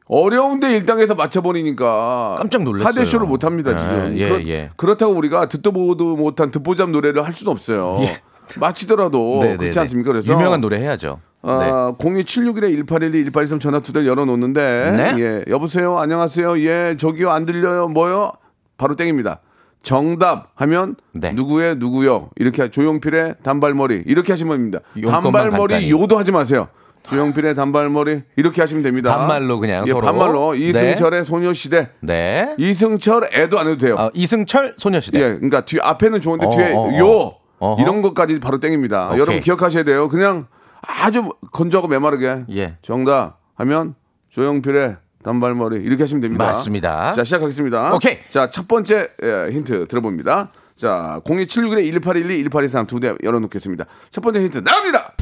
어려운데 0.08 0.68
1단계에서 0.80 1.16
맞춰버리니까 1.16 2.36
깜짝 2.38 2.64
놀랐어요. 2.64 2.88
하대쇼를 2.88 3.28
못합니다 3.28 3.72
아, 3.72 3.76
지금. 3.76 4.18
예, 4.18 4.30
그렇, 4.30 4.42
예. 4.48 4.70
그렇다고 4.76 5.14
우리가 5.14 5.50
듣도 5.50 5.72
보도 5.72 6.16
못한 6.16 6.50
듣보잡 6.50 6.90
노래를 6.90 7.26
할 7.26 7.34
수는 7.34 7.52
없어요. 7.52 7.98
예. 8.02 8.18
마치더라도 8.56 9.40
네, 9.44 9.58
그렇지 9.58 9.76
네, 9.76 9.80
않습니까? 9.82 10.08
네. 10.10 10.14
그래서 10.14 10.34
유명한 10.34 10.62
노래 10.62 10.80
해야죠. 10.80 11.20
네. 11.44 11.52
아, 11.52 11.94
02761에 12.00 12.88
1812 12.88 13.26
1823 13.26 13.60
전화 13.60 13.80
두 13.82 13.94
대를 13.94 14.08
열어놓는데 14.08 15.14
네. 15.16 15.22
예 15.22 15.44
여보세요 15.48 16.00
안녕하세요 16.00 16.60
예 16.62 16.96
저기요 16.98 17.30
안 17.30 17.46
들려요 17.46 17.88
뭐요 17.90 18.32
바로 18.78 18.96
땡입니다 18.96 19.42
정답 19.84 20.52
하면 20.56 20.96
네. 21.14 21.32
누구의 21.34 21.76
누구요 21.78 22.30
이렇게 22.36 22.70
조용필의 22.70 23.36
단발머리 23.44 24.04
이렇게 24.06 24.34
하시면 24.34 24.58
됩니다 24.58 24.80
단발머리 24.94 25.74
간단히. 25.74 25.92
요도 25.92 26.18
하지 26.18 26.32
마세요 26.32 26.68
조용필의 27.04 27.56
단발머리 27.56 28.24
이렇게 28.36 28.62
하시면 28.62 28.84
됩니다 28.84 29.16
반말로 29.16 29.60
그냥 29.60 29.86
예, 29.88 29.92
서로. 29.92 30.02
반말로 30.02 30.56
이승철의 30.56 31.26
소녀시대 31.26 31.92
네. 32.02 32.56
이승철 32.58 33.30
애도 33.34 33.60
안 33.60 33.68
해도 33.68 33.78
돼요 33.78 33.96
어, 33.96 34.10
이승철 34.14 34.76
소녀시대. 34.78 35.20
예, 35.20 35.34
그러니까 35.36 35.64
뒤 35.64 35.80
앞에는 35.82 36.20
좋은데 36.20 36.48
어, 36.48 36.50
뒤에 36.50 36.74
어, 36.74 36.80
어. 36.80 36.98
요 37.00 37.36
어허. 37.60 37.82
이런 37.82 38.02
것까지 38.02 38.40
바로 38.40 38.60
땡입니다. 38.60 39.08
오케이. 39.08 39.20
여러분 39.20 39.40
기억하셔야 39.40 39.84
돼요. 39.84 40.10
그냥 40.10 40.46
아주 40.82 41.30
건조하고 41.52 41.88
메마르게 41.88 42.46
예. 42.52 42.78
정답 42.82 43.40
하면 43.56 43.96
조용필의 44.30 44.98
단발머리 45.32 45.82
이렇게 45.84 46.04
하시면 46.04 46.22
됩니다. 46.22 46.46
맞습니다. 46.46 47.12
자 47.14 47.24
시작하겠습니다. 47.26 47.94
오케이. 47.94 48.18
자 48.30 48.50
첫 48.50 48.66
번째 48.68 49.10
예, 49.22 49.50
힌트 49.52 49.88
들어봅니다. 49.90 50.52
자 50.76 51.20
02761에 51.26 51.84
1812 51.92 52.44
1823 52.50 52.88
두 52.88 53.00
대 53.02 53.14
열어놓겠습니다. 53.22 53.86
첫 54.10 54.22
번째 54.22 54.42
힌트 54.44 54.60
나갑니다. 54.60 55.14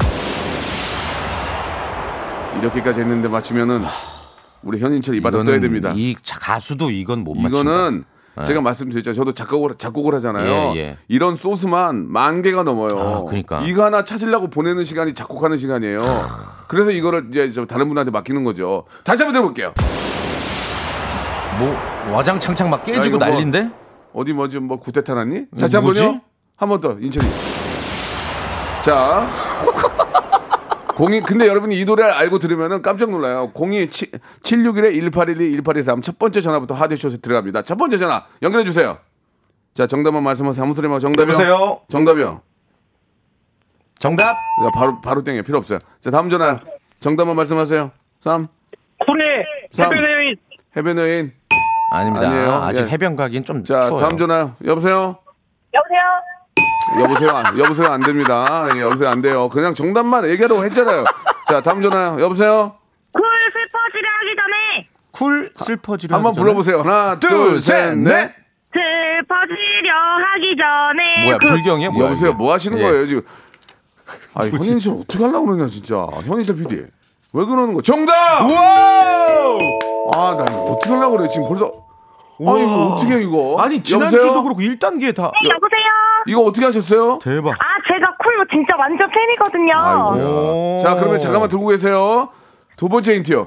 이렇게까지 2.60 3.00
했는데 3.00 3.28
맞추면은 3.28 3.82
우리 4.62 4.78
현인철 4.80 5.14
이 5.16 5.20
바닥 5.20 5.44
떠야 5.44 5.60
됩니다. 5.60 5.92
이 5.94 6.14
자- 6.22 6.38
가수도 6.38 6.90
이건 6.90 7.20
못 7.24 7.34
맞춘다. 7.34 7.58
이거는 7.60 8.04
제가 8.44 8.60
말씀드렸죠. 8.60 9.14
저도 9.14 9.32
작곡을 9.32 9.74
작곡을 9.78 10.14
하잖아요. 10.16 10.72
예, 10.74 10.76
예. 10.78 10.98
이런 11.08 11.36
소스만 11.36 12.10
만 12.12 12.42
개가 12.42 12.62
넘어요. 12.64 12.88
아, 12.98 13.24
그러니까. 13.24 13.60
이거 13.62 13.84
하나 13.84 14.04
찾으려고 14.04 14.48
보내는 14.48 14.84
시간이 14.84 15.14
작곡하는 15.14 15.56
시간이에요. 15.56 16.00
그래서 16.68 16.90
이거를 16.90 17.26
이제 17.30 17.50
저 17.52 17.64
다른 17.64 17.88
분한테 17.88 18.10
맡기는 18.10 18.44
거죠. 18.44 18.84
다시 19.04 19.22
한번 19.22 19.32
들어볼게요. 19.40 19.72
뭐 21.58 21.74
와장창창 22.12 22.68
막 22.68 22.80
야, 22.80 22.84
깨지고 22.84 23.06
이거 23.16 23.18
뭐- 23.18 23.28
난린데? 23.28 23.70
어디 24.12 24.32
뭐좀뭐 24.32 24.78
구태타 24.80 25.14
났니? 25.14 25.44
다시 25.58 25.78
뭐지? 25.78 26.00
한번요. 26.02 26.20
한 26.56 26.68
번 26.68 26.80
더 26.80 26.96
인천이. 27.00 27.26
자. 28.82 29.26
공이 30.96 31.20
근데 31.20 31.46
여러분이 31.46 31.78
이 31.78 31.84
노래를 31.84 32.10
알고 32.10 32.38
들으면은 32.38 32.80
깜짝 32.80 33.10
놀라요. 33.10 33.52
02 33.54 33.86
761에 33.86 34.94
1812 34.98 35.56
1823 35.62 36.00
첫 36.00 36.18
번째 36.18 36.40
전화부터 36.40 36.74
하드쇼에 36.74 37.18
들어갑니다. 37.18 37.62
첫 37.62 37.76
번째 37.76 37.98
전화 37.98 38.24
연결해 38.42 38.64
주세요. 38.64 38.96
자, 39.74 39.86
정답만 39.86 40.22
말씀하세요. 40.22 40.64
아무 40.64 40.72
소리 40.74 40.88
말고 40.88 41.00
정답이요. 41.00 41.34
여보세요? 41.34 41.80
정답이요. 41.90 42.40
정답. 43.98 44.24
야, 44.24 44.70
바로 44.74 44.98
바로 45.02 45.22
땡이요. 45.22 45.42
필요 45.42 45.58
없어요. 45.58 45.80
자, 46.00 46.10
다음 46.10 46.30
전화. 46.30 46.60
정답만 47.00 47.36
말씀하세요. 47.36 47.90
3 48.20 48.48
쿨의 49.06 49.44
삼. 49.72 49.92
해변의 49.92 50.36
해변 50.78 50.98
여인. 50.98 51.32
아닙니다. 51.92 52.26
아니에요. 52.26 52.52
아직 52.62 52.82
예. 52.84 52.88
해변 52.88 53.16
가긴 53.16 53.44
좀 53.44 53.64
자, 53.64 53.80
추워요. 53.82 54.00
다음 54.00 54.16
전화. 54.16 54.54
여보세요? 54.64 54.70
여보세요? 54.70 55.18
여보세요, 57.00 57.30
안- 57.30 57.58
여보세요, 57.58 57.88
안 57.88 58.00
됩니다. 58.00 58.68
예, 58.74 58.80
여보세요, 58.80 59.08
안 59.10 59.20
돼요. 59.22 59.48
그냥 59.48 59.74
정답만 59.74 60.28
얘기하라고 60.30 60.64
했잖아요. 60.64 61.04
자, 61.48 61.60
다음 61.62 61.82
전화, 61.82 62.16
여보세요? 62.20 62.74
쿨 63.12 63.22
슬퍼지려 63.52 64.08
하기 64.20 64.36
전에 64.36 64.88
쿨 65.12 65.52
슬퍼지려 65.56 66.16
한번 66.16 66.30
하기 66.30 66.36
전에? 66.36 66.42
불러보세요. 66.44 66.80
하나, 66.82 67.18
둘, 67.18 67.60
셋, 67.60 67.96
넷. 67.98 68.32
슬퍼지려 68.72 69.92
하기 70.32 70.56
전에 70.56 71.24
뭐야 71.24 71.38
그 71.38 71.48
불경이야? 71.48 71.90
뭐야, 71.90 72.04
여보세요, 72.06 72.30
이게? 72.30 72.36
뭐 72.36 72.52
하시는 72.52 72.78
예. 72.78 72.82
거예요, 72.82 73.06
지금? 73.06 73.22
아니, 74.34 74.50
현인철 74.50 74.94
어떻게 75.00 75.24
하려고 75.24 75.46
그러냐, 75.46 75.66
진짜. 75.68 76.06
현인철 76.26 76.56
PD. 76.56 76.86
왜 77.32 77.44
그러는 77.44 77.72
거야? 77.74 77.82
정답! 77.82 78.12
와우! 78.42 79.58
아, 80.14 80.36
나 80.36 80.44
이거 80.48 80.62
어떻게 80.72 80.94
하려고 80.94 81.16
그래, 81.18 81.28
지금 81.28 81.48
벌써. 81.48 81.66
아, 81.66 82.42
이거 82.58 82.92
어떻게 82.94 83.14
해, 83.14 83.22
이거? 83.22 83.56
아니 83.58 83.82
지난주도 83.82 84.22
여보세요? 84.26 84.42
그렇고 84.42 84.60
1단계 84.60 85.14
다 85.16 85.32
네, 85.42 85.48
여보세요? 85.48 85.88
이거 86.26 86.40
어떻게 86.42 86.66
하셨어요? 86.66 87.18
대박. 87.20 87.52
아, 87.52 87.64
제가 87.86 88.16
쿨 88.18 88.46
진짜 88.50 88.74
완전 88.76 89.08
팬이거든요. 89.10 89.74
아이고. 89.76 90.80
자, 90.82 90.94
그러면 90.94 91.20
잠깐만 91.20 91.48
들고 91.48 91.68
계세요. 91.68 92.28
두 92.76 92.88
번째 92.88 93.14
힌트요. 93.16 93.46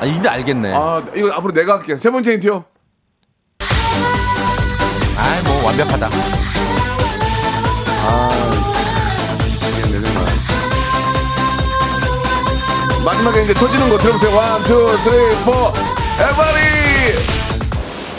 아 0.00 0.06
이제 0.06 0.28
알겠네. 0.28 0.72
아, 0.74 1.02
이거 1.14 1.30
앞으로 1.32 1.52
내가 1.52 1.74
할게. 1.74 1.96
세 1.96 2.10
번째 2.10 2.32
힌트요. 2.32 2.64
아이 5.16 5.42
뭐 5.44 5.66
완벽하다. 5.66 6.08
정말. 6.08 6.30
마지막에 13.04 13.44
이제 13.44 13.54
터지는 13.54 13.88
거 13.88 13.96
들어보세요. 13.98 14.36
one, 14.36 14.62
two, 14.64 14.88
three, 14.98 15.34
four. 15.44 15.72
Everybody! 16.18 16.69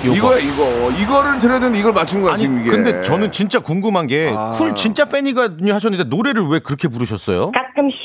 이거야, 0.03 0.39
이거. 0.39 0.91
이거를 0.91 1.37
들어야 1.39 1.59
되는데 1.59 1.79
이걸 1.79 1.93
맞춘 1.93 2.21
거야, 2.21 2.33
아니 2.33 2.41
지금 2.41 2.59
이게. 2.59 2.69
근데 2.69 3.01
저는 3.01 3.31
진짜 3.31 3.59
궁금한 3.59 4.07
게 4.07 4.33
아. 4.35 4.51
쿨 4.51 4.73
진짜 4.75 5.05
팬이거든요 5.05 5.73
하셨는데 5.73 6.05
노래를 6.05 6.43
왜 6.47 6.59
그렇게 6.59 6.87
부르셨어요? 6.87 7.51
가끔씩. 7.51 8.01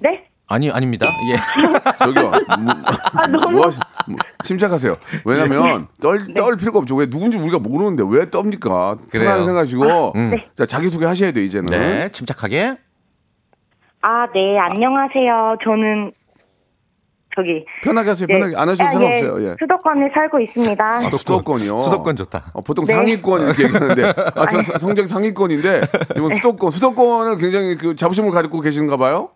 네? 0.00 0.24
아니 0.48 0.70
아닙니다. 0.70 1.06
예. 1.30 1.36
저기요. 2.04 2.22
뭐, 2.30 2.32
아, 3.12 3.26
너무. 3.26 3.50
뭐 3.56 3.66
하시- 3.68 3.78
뭐, 4.08 4.16
침착하세요. 4.44 4.96
왜냐면 5.26 5.86
떨, 6.00 6.32
떨 6.34 6.56
필요가 6.56 6.78
없죠. 6.78 6.96
왜 6.96 7.06
누군지 7.06 7.36
우리가 7.36 7.58
모르는데 7.58 8.02
왜 8.08 8.24
떱니까? 8.30 8.96
그래요. 9.10 9.44
생각하시고. 9.44 10.12
음. 10.16 10.32
자, 10.56 10.64
자기 10.64 10.88
소개 10.88 11.04
하셔야 11.04 11.32
돼요, 11.32 11.44
이제는. 11.44 11.66
네, 11.66 12.10
침착하게. 12.12 12.76
아, 14.00 14.26
네, 14.32 14.58
안녕하세요. 14.58 15.56
저는, 15.62 16.12
저기. 17.38 17.64
편하게 17.84 18.08
하세요, 18.10 18.26
네. 18.26 18.34
편하게. 18.34 18.56
안 18.56 18.68
하셔도 18.68 18.88
아, 18.88 18.90
상관없어요. 18.90 19.46
예. 19.46 19.56
수도권에 19.60 20.10
살고 20.12 20.40
있습니다. 20.40 20.84
아, 20.84 20.98
수도권 20.98 21.60
이요. 21.60 21.76
수도권 21.76 22.16
좋다. 22.16 22.50
어, 22.52 22.60
보통 22.62 22.84
네. 22.84 22.94
상위권 22.94 23.42
이렇게 23.42 23.62
얘기하는데, 23.64 24.12
아, 24.34 24.46
저 24.48 24.78
성적 24.78 25.06
상위권인데, 25.06 25.82
이번 26.16 26.30
수도권, 26.34 26.72
수도권을 26.72 27.38
굉장히 27.38 27.76
그 27.76 27.94
자부심을 27.94 28.32
가지고 28.32 28.60
계시는가 28.60 28.96
봐요? 28.96 29.30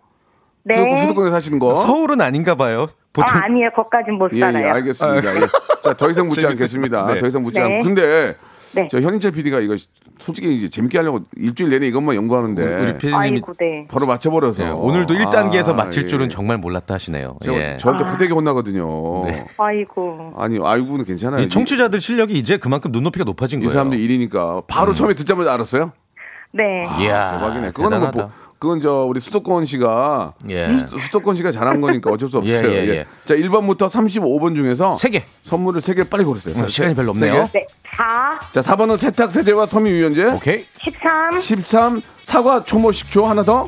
네. 0.65 0.75
수도권, 0.75 0.97
수도권에 0.97 1.31
사시는 1.31 1.59
거. 1.59 1.71
서울은 1.71 2.19
아닌가 2.19 2.55
봐요. 2.55 2.87
보통 3.13 3.35
아, 3.37 3.45
아니에요. 3.45 3.69
거기까진 3.73 4.15
못 4.15 4.31
예, 4.33 4.37
예, 4.37 4.39
살아요. 4.41 4.73
알겠습니다. 4.73 5.35
예. 5.35 5.39
자, 5.81 5.93
더 5.93 6.09
이상 6.09 6.27
묻지 6.27 6.45
않겠습니다. 6.45 6.97
것 7.01 7.07
같네. 7.07 7.19
더 7.21 7.27
이상 7.27 7.41
묻지 7.43 7.59
네. 7.59 7.65
않고. 7.65 7.83
근데, 7.85 8.35
네. 8.75 8.87
저 8.89 8.99
현인철 8.99 9.31
PD가 9.31 9.59
이거 9.59 9.75
솔직히 10.19 10.55
이제 10.55 10.69
재밌게 10.69 10.97
하려고 10.97 11.21
일주일 11.35 11.69
내내 11.69 11.87
이것만 11.87 12.15
연구하는데, 12.15 12.63
우리 12.63 13.13
아이고, 13.13 13.53
네. 13.59 13.87
바로 13.89 14.05
맞춰버려서. 14.05 14.63
예, 14.63 14.69
오늘도 14.69 15.13
1단계에서 15.15 15.69
아, 15.69 15.73
맞힐 15.73 16.03
예. 16.03 16.07
줄은 16.07 16.29
정말 16.29 16.57
몰랐다 16.57 16.93
하시네요. 16.95 17.37
제가 17.41 17.57
예. 17.57 17.77
저한테 17.77 18.03
호되게 18.05 18.33
혼나거든요. 18.33 19.25
네. 19.25 19.45
아이고. 19.57 20.33
아니, 20.37 20.59
아이고는 20.63 21.05
괜찮아요. 21.05 21.41
이 21.41 21.49
청취자들 21.49 21.99
실력이 21.99 22.33
이제 22.33 22.57
그만큼 22.57 22.91
눈높이가 22.91 23.25
높아진 23.25 23.59
이 23.59 23.65
거예요. 23.65 23.73
사람들 23.73 23.99
일이니까 23.99 24.61
바로 24.67 24.93
처음에 24.93 25.13
듣자마자 25.13 25.53
알았어요? 25.53 25.91
네. 26.51 26.63
이야, 26.99 27.31
대박이네. 27.31 27.71
그거는 27.71 28.11
뭐, 28.11 28.31
그건 28.63 28.79
저 28.79 29.03
우리 29.03 29.19
수도권 29.19 29.65
씨가 29.65 30.35
예. 30.49 30.73
수, 30.73 30.97
수도권 30.97 31.35
씨가 31.35 31.51
잘한 31.51 31.81
거니까 31.81 32.09
어쩔 32.11 32.29
수 32.29 32.37
없어요. 32.39 32.65
예, 32.65 32.73
예, 32.73 32.87
예. 32.87 33.05
자, 33.25 33.35
1번부터 33.35 33.89
35번 33.89 34.55
중에서 34.55 34.93
세 34.93 35.09
개. 35.09 35.25
선물을 35.41 35.81
세 35.81 35.93
개 35.93 36.05
빨리 36.05 36.23
고르세요. 36.23 36.55
음, 36.55 36.65
시간이 36.69 36.95
별로 36.95 37.13
세 37.13 37.27
없네요. 37.29 37.49
개. 37.51 37.59
네. 37.59 37.67
4, 37.97 38.39
자, 38.53 38.61
4번은 38.61 38.97
세탁 38.97 39.33
세제와 39.33 39.65
섬유 39.65 39.89
유연제. 39.91 40.23
오케이. 40.27 40.63
13, 40.81 41.41
13 41.41 42.01
사과 42.23 42.63
효모 42.63 42.93
식초 42.93 43.25
하나 43.25 43.43
더. 43.43 43.67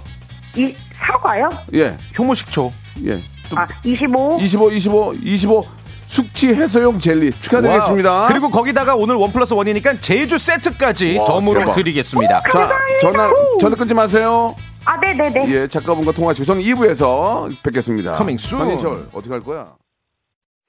이, 0.55 0.73
사과요? 1.05 1.49
예. 1.73 1.97
효모 2.17 2.34
식초. 2.34 2.71
예. 3.03 3.19
또 3.49 3.58
아, 3.60 3.67
25. 3.84 4.38
25 4.39 4.71
25 4.71 5.13
25 5.21 5.65
숙취 6.05 6.53
해소용 6.55 6.99
젤리 6.99 7.34
축하드리겠습니다. 7.41 8.13
Wow. 8.13 8.28
그리고 8.29 8.49
거기다가 8.49 8.95
오늘 8.95 9.15
원 9.15 9.34
플러스 9.34 9.53
원이니까 9.53 9.97
제주 9.99 10.38
세트까지 10.38 11.17
와, 11.17 11.25
덤으로 11.25 11.60
대박. 11.60 11.73
드리겠습니다. 11.73 12.43
자, 12.49 12.69
전화 13.01 13.29
전화 13.60 13.75
끊지 13.75 13.93
마세요. 13.93 14.55
아, 14.86 14.98
네네네. 14.98 15.50
예, 15.50 15.67
작가분과 15.67 16.12
통화하시고 16.12 16.45
저는 16.45 16.62
2부에서 16.63 17.62
뵙겠습니다. 17.63 18.15
Coming 18.15 18.41
soon. 18.41 18.62
한인철 18.67 19.10
어떻게 19.13 19.32
할 19.32 19.41
거야? 19.41 19.76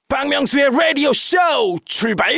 박명수의 0.08 0.70
라디오 0.70 1.12
쇼 1.12 1.36
출발 1.84 2.32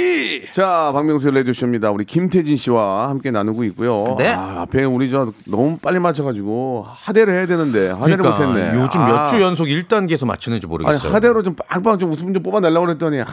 자, 0.52 0.90
박명수의 0.94 1.34
레디오 1.34 1.52
쇼입니다. 1.52 1.90
우리 1.90 2.06
김태진 2.06 2.56
씨와 2.56 3.10
함께 3.10 3.30
나누고 3.30 3.62
있고요. 3.64 4.14
네. 4.18 4.28
아, 4.28 4.62
앞에 4.62 4.84
우리 4.84 5.10
저 5.10 5.30
너무 5.46 5.76
빨리 5.76 5.98
맞춰가지고 5.98 6.86
하대를 6.88 7.34
해야 7.34 7.46
되는데 7.46 7.90
하대를 7.90 8.24
못했네. 8.24 8.52
그러니까 8.54 8.84
요즘 8.84 9.00
아. 9.02 9.06
몇주 9.24 9.42
연속 9.42 9.64
1단계에서 9.66 10.26
맞추는지 10.26 10.64
아니 10.64 10.70
모르겠어요. 10.70 11.12
하대로 11.12 11.42
좀 11.42 11.54
빵빵 11.68 11.98
좀 11.98 12.10
웃음 12.10 12.32
좀 12.32 12.42
뽑아내려고 12.42 12.86
그랬더니 12.86 13.18
하, 13.18 13.26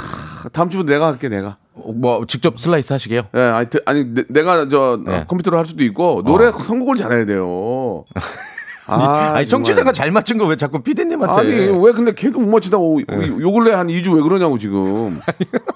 다음 0.52 0.70
주부터 0.70 0.92
내가 0.92 1.08
할게 1.08 1.30
내가. 1.30 1.56
어, 1.74 1.94
뭐 1.94 2.26
직접 2.28 2.60
슬라이스 2.60 2.92
하시게요? 2.92 3.22
예, 3.36 3.40
아니, 3.40 3.70
대- 3.70 3.80
아니 3.86 4.04
내, 4.28 4.44
가저 4.44 5.00
네. 5.06 5.24
컴퓨터로 5.30 5.58
할 5.58 5.66
수도 5.66 5.86
있고 5.86 6.24
노래 6.26 6.52
선곡을 6.52 6.98
잘해야 6.98 7.26
돼요. 7.26 8.04
아, 8.88 8.98
정말. 8.98 9.48
정치자가 9.48 9.92
잘 9.92 10.12
맞춘 10.12 10.38
거 10.38 10.46
왜 10.46 10.56
자꾸 10.56 10.80
피디님한테? 10.80 11.42
아니 11.42 11.52
왜 11.84 11.92
근데 11.92 12.14
걔도 12.14 12.40
못 12.40 12.50
맞추다 12.50 12.78
오, 12.78 13.00
네. 13.00 13.06
오- 13.30 13.42
요 13.42 13.52
근래 13.52 13.74
한 13.74 13.88
2주 13.88 14.16
왜 14.16 14.22
그러냐고 14.22 14.58
지금 14.60 15.20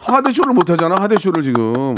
하대쇼를 0.02 0.54
못 0.54 0.70
하잖아 0.70 0.96
하대쇼를 0.98 1.42
지금 1.44 1.96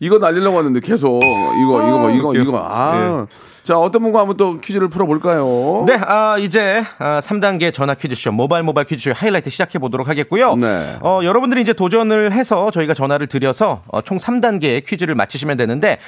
이거 0.00 0.18
날리려고 0.18 0.58
하는데 0.58 0.78
계속 0.80 1.22
이거 1.22 1.86
이거 1.88 1.98
봐 1.98 2.10
이거 2.10 2.28
웃겨. 2.28 2.40
이거 2.42 2.58
아자 2.58 3.78
어떤 3.78 4.02
분과 4.02 4.20
한번 4.20 4.36
또 4.36 4.56
퀴즈를 4.56 4.88
풀어볼까요? 4.88 5.84
네, 5.86 5.94
아, 6.04 6.36
이제 6.38 6.82
아, 6.98 7.20
3단계 7.20 7.72
전화 7.72 7.94
퀴즈쇼 7.94 8.32
모바일 8.32 8.64
모바일 8.64 8.86
퀴즈쇼 8.86 9.12
하이라이트 9.14 9.48
시작해 9.48 9.78
보도록 9.78 10.08
하겠고요. 10.08 10.56
네. 10.56 10.96
어, 11.00 11.20
여러분들이 11.22 11.62
이제 11.62 11.72
도전을 11.72 12.32
해서 12.32 12.70
저희가 12.70 12.92
전화를 12.92 13.28
드려서 13.28 13.82
어, 13.86 14.02
총 14.02 14.18
3단계의 14.18 14.84
퀴즈를 14.84 15.14
맞히시면 15.14 15.56
되는데 15.56 15.98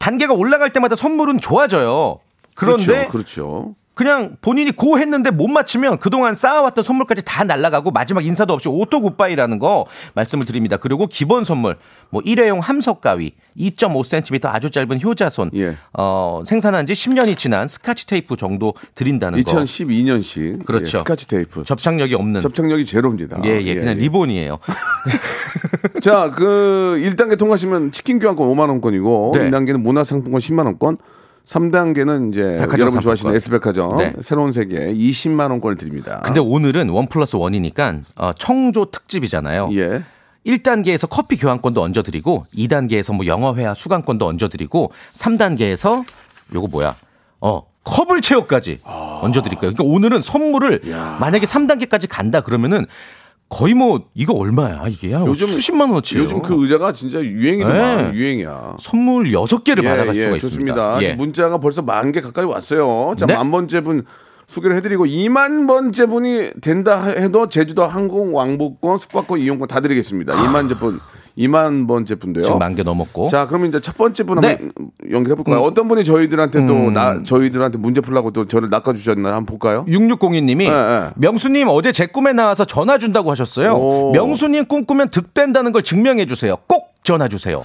단계가 0.00 0.34
올라갈 0.34 0.70
때마다 0.72 0.96
선물은 0.96 1.38
좋아져요. 1.38 2.18
그런데 2.58 3.06
그렇죠, 3.06 3.08
그렇죠. 3.10 3.74
그냥 3.94 4.36
본인이 4.40 4.70
go 4.70 4.98
했는데 4.98 5.32
못 5.32 5.48
맞추면 5.48 5.98
그동안 5.98 6.36
쌓아왔던 6.36 6.84
선물까지 6.84 7.24
다 7.24 7.42
날라가고 7.42 7.90
마지막 7.90 8.24
인사도 8.24 8.54
없이 8.54 8.68
auto 8.68 9.00
goodbye라는 9.00 9.58
거 9.58 9.86
말씀을 10.14 10.44
드립니다. 10.44 10.76
그리고 10.76 11.08
기본 11.08 11.42
선물 11.42 11.76
뭐 12.10 12.22
일회용 12.24 12.60
함석 12.60 13.00
가위, 13.00 13.32
2.5cm 13.58 14.46
아주 14.46 14.70
짧은 14.70 15.02
효자손, 15.02 15.50
예. 15.56 15.76
어, 15.92 16.42
생산한 16.46 16.86
지 16.86 16.92
10년이 16.92 17.36
지난 17.36 17.66
스카치 17.66 18.06
테이프 18.06 18.36
정도 18.36 18.74
드린다는 18.94 19.42
거. 19.42 19.52
2012년식 19.52 20.64
그렇죠. 20.64 20.98
스카치 20.98 21.26
테이프 21.26 21.64
접착력이 21.64 22.14
없는 22.14 22.40
접착력이 22.40 22.86
제로입니다. 22.86 23.40
예, 23.46 23.60
예, 23.62 23.74
그냥 23.74 23.96
리본이에요. 23.96 24.58
자, 26.02 26.30
그 26.30 27.00
1단계 27.02 27.36
통과하시면 27.36 27.90
치킨 27.90 28.20
교환권 28.20 28.48
5만 28.48 28.68
원권이고 28.68 29.32
네. 29.34 29.50
2단계는 29.50 29.80
문화 29.80 30.04
상품권 30.04 30.40
10만 30.40 30.66
원권 30.66 30.98
3단계는 31.48 32.30
이제 32.32 32.56
백화점 32.58 32.80
여러분. 32.80 33.00
좋아하시는 33.00 33.34
S백화점 33.34 33.96
네. 33.96 34.12
새로운 34.20 34.52
세계 34.52 34.92
20만 34.92 35.50
원권을 35.50 35.76
드립니다. 35.76 36.20
근데 36.24 36.40
오늘은 36.40 36.90
원 36.90 37.06
플러스 37.08 37.36
원이니까 37.36 38.00
어, 38.16 38.32
청조 38.34 38.90
특집이잖아요. 38.90 39.70
예. 39.72 40.02
1단계에서 40.46 41.08
커피 41.10 41.36
교환권도 41.36 41.82
얹어 41.82 42.02
드리고 42.02 42.46
2단계에서 42.54 43.14
뭐 43.14 43.26
영어 43.26 43.54
회화 43.54 43.74
수강권도 43.74 44.26
얹어 44.26 44.48
드리고 44.48 44.92
3단계에서 45.14 46.04
요거 46.54 46.68
뭐야? 46.68 46.96
어 47.40 47.62
컵을 47.84 48.20
체어까지 48.20 48.80
얹어 48.84 49.42
드릴 49.42 49.58
거예요. 49.58 49.72
그러니까 49.74 49.84
오늘은 49.84 50.20
선물을 50.20 50.82
만약에 51.20 51.46
3단계까지 51.46 52.06
간다 52.08 52.40
그러면은 52.42 52.86
거의 53.48 53.72
뭐 53.72 54.02
이거 54.14 54.34
얼마야 54.34 54.86
이게 54.88 55.10
야, 55.12 55.22
요즘- 55.26 55.46
수십만 55.46 55.88
원어치예요. 55.88 56.24
요즘 56.24 56.42
그 56.42 56.62
의자가 56.62 56.92
진짜 56.92 57.22
유행이더만 57.22 58.12
네. 58.12 58.18
유행이야. 58.18 58.76
선물 58.78 59.30
6개를 59.32 59.82
받아갈 59.84 60.14
수가 60.14 60.36
있습니다. 60.36 60.38
좋습니다. 60.38 61.02
예. 61.02 61.12
문자가 61.14 61.58
벌써 61.58 61.80
만 61.82 62.12
개 62.12 62.20
가까이 62.20 62.44
왔어요. 62.44 63.14
자, 63.16 63.24
네. 63.26 63.34
만 63.34 63.50
번째 63.50 63.80
분 63.80 64.04
소개를 64.46 64.76
해드리고 64.76 65.06
2만 65.06 65.66
번째 65.66 66.06
분이 66.06 66.50
된다 66.60 67.04
해도 67.04 67.48
제주도 67.48 67.84
항공 67.84 68.34
왕복권, 68.34 68.98
숙박권, 68.98 69.40
이용권 69.40 69.68
다 69.68 69.80
드리겠습니다. 69.80 70.34
2만 70.34 70.68
분, 70.78 70.98
2만 71.38 71.86
번째 71.86 72.16
분도요. 72.16 72.44
지금 72.44 72.58
만개 72.58 72.82
넘었고. 72.82 73.28
자, 73.28 73.46
그러면 73.46 73.68
이제 73.68 73.80
첫 73.80 73.96
번째 73.96 74.24
분 74.24 74.40
네. 74.40 74.58
한번 74.60 74.72
연결해 75.10 75.36
볼까요? 75.36 75.60
어떤 75.60 75.86
분이 75.86 76.02
저희들한테 76.04 76.66
또나 76.66 77.22
저희들한테 77.22 77.78
문제 77.78 78.00
풀라고 78.00 78.32
또 78.32 78.44
저를 78.46 78.68
낚아 78.70 78.92
주셨나 78.92 79.28
한번 79.28 79.46
볼까요? 79.46 79.84
6602님이 79.86 80.58
네, 80.58 80.68
네. 80.70 81.10
명수님 81.16 81.68
어제 81.68 81.92
제 81.92 82.06
꿈에 82.06 82.32
나와서 82.32 82.64
전화 82.64 82.98
준다고 82.98 83.30
하셨어요. 83.30 83.74
오. 83.74 84.12
명수님 84.12 84.66
꿈꾸면 84.66 85.10
득된다는 85.10 85.70
걸 85.72 85.82
증명해 85.82 86.26
주세요. 86.26 86.56
꼭 86.66 86.94
전화 87.04 87.28
주세요. 87.28 87.62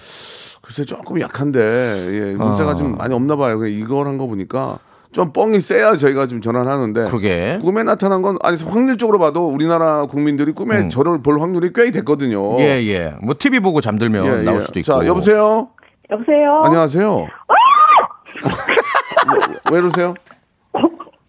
글쎄 0.61 0.85
조금 0.85 1.19
약한데 1.19 1.59
예, 1.59 2.35
문자가 2.35 2.71
어. 2.71 2.75
좀 2.75 2.95
많이 2.95 3.13
없나 3.13 3.35
봐요. 3.35 3.65
이걸 3.65 4.07
한 4.07 4.17
거 4.17 4.27
보니까 4.27 4.77
좀 5.13 5.31
뻥이 5.31 5.61
세야 5.61 5.95
저희가 5.95 6.27
좀 6.27 6.41
전화를 6.41 6.69
하는데 6.71 7.05
그러게. 7.05 7.59
꿈에 7.61 7.83
나타난 7.83 8.21
건 8.21 8.37
아니 8.43 8.57
확률적으로 8.61 9.19
봐도 9.19 9.47
우리나라 9.47 10.05
국민들이 10.05 10.51
꿈에 10.51 10.87
저를 10.89 11.21
볼 11.21 11.39
확률이 11.39 11.71
꽤 11.73 11.91
됐거든요. 11.91 12.55
음. 12.57 12.59
예, 12.59 12.81
예. 12.87 13.13
뭐 13.21 13.35
TV 13.37 13.59
보고 13.59 13.79
잠들면 13.79 14.25
예, 14.25 14.39
예. 14.39 14.43
나올 14.43 14.59
수도 14.59 14.79
있고. 14.79 14.91
자, 14.99 15.05
여보세요. 15.07 15.69
여보세요? 16.09 16.61
안녕하세요. 16.65 17.09
뭐, 17.11 17.27
왜 19.71 19.79
이러세요? 19.79 20.13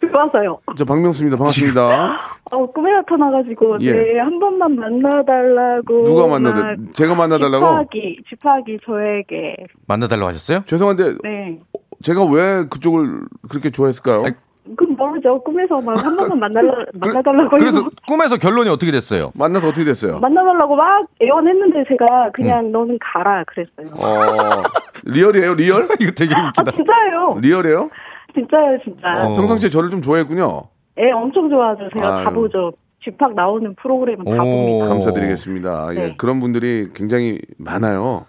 들어와서요. 0.01 0.59
저 0.77 0.85
박명수입니다. 0.85 1.37
반갑습니다. 1.37 2.19
어, 2.53 2.67
꿈에 2.73 2.93
나타나가지고, 2.93 3.79
예. 3.81 3.93
네, 3.93 4.19
한 4.21 4.39
번만 4.39 4.77
만나달라고. 4.77 6.05
누가 6.05 6.27
만나다 6.27 6.61
막 6.63 6.77
제가 6.93 7.15
만나달라고? 7.15 7.67
집하기, 7.67 8.19
집하기 8.29 8.79
저에게. 8.87 9.57
만나달라고 9.89 10.29
하셨어요? 10.29 10.63
죄송한데 10.67 11.05
네. 11.25 11.59
제가 12.05 12.23
왜 12.27 12.67
그쪽을 12.69 13.23
그렇게 13.49 13.71
좋아했을까요? 13.71 14.25
아니, 14.27 14.35
그럼 14.77 14.95
모르죠. 14.97 15.43
꿈에서 15.43 15.81
막한 15.81 16.17
번만 16.17 16.39
만날라, 16.53 16.85
만나달라고 16.95 17.57
그래서 17.57 17.81
해서 17.81 17.91
꿈에서 18.07 18.37
결론이 18.37 18.69
어떻게 18.69 18.93
됐어요? 18.93 19.33
만나서 19.35 19.69
어떻게 19.69 19.85
됐어요? 19.87 20.19
만나달라고 20.21 20.77
막 20.77 21.07
애원했는데 21.23 21.85
제가 21.89 22.27
음. 22.27 22.33
그냥 22.35 22.71
너는 22.73 22.99
가라 23.01 23.43
그랬어요. 23.45 23.95
어, 23.97 24.63
real이에요, 25.05 25.55
real? 25.55 25.85
이거 26.01 26.13
되게 26.15 26.35
아 26.35 26.49
웃기다. 26.49 26.71
진짜예요. 26.73 27.39
real이에요? 27.41 27.91
진짜요, 28.35 28.79
진짜. 28.85 29.25
어. 29.25 29.37
평상시에 29.37 29.71
저를 29.71 29.89
좀 29.89 30.03
좋아했군요. 30.03 30.63
애 30.99 31.11
엄청 31.11 31.49
좋아하죠. 31.49 31.89
제가 31.95 32.17
아유. 32.19 32.25
다 32.25 32.31
보죠. 32.31 32.73
집합 33.03 33.33
나오는 33.35 33.75
프로그램은 33.77 34.25
다 34.27 34.43
오. 34.43 34.45
봅니다. 34.45 34.87
감사드리겠습니다. 34.87 35.89
예, 35.95 35.99
네. 35.99 36.15
그런 36.19 36.39
분들이 36.41 36.89
굉장히 36.95 37.39
많아요. 37.59 38.27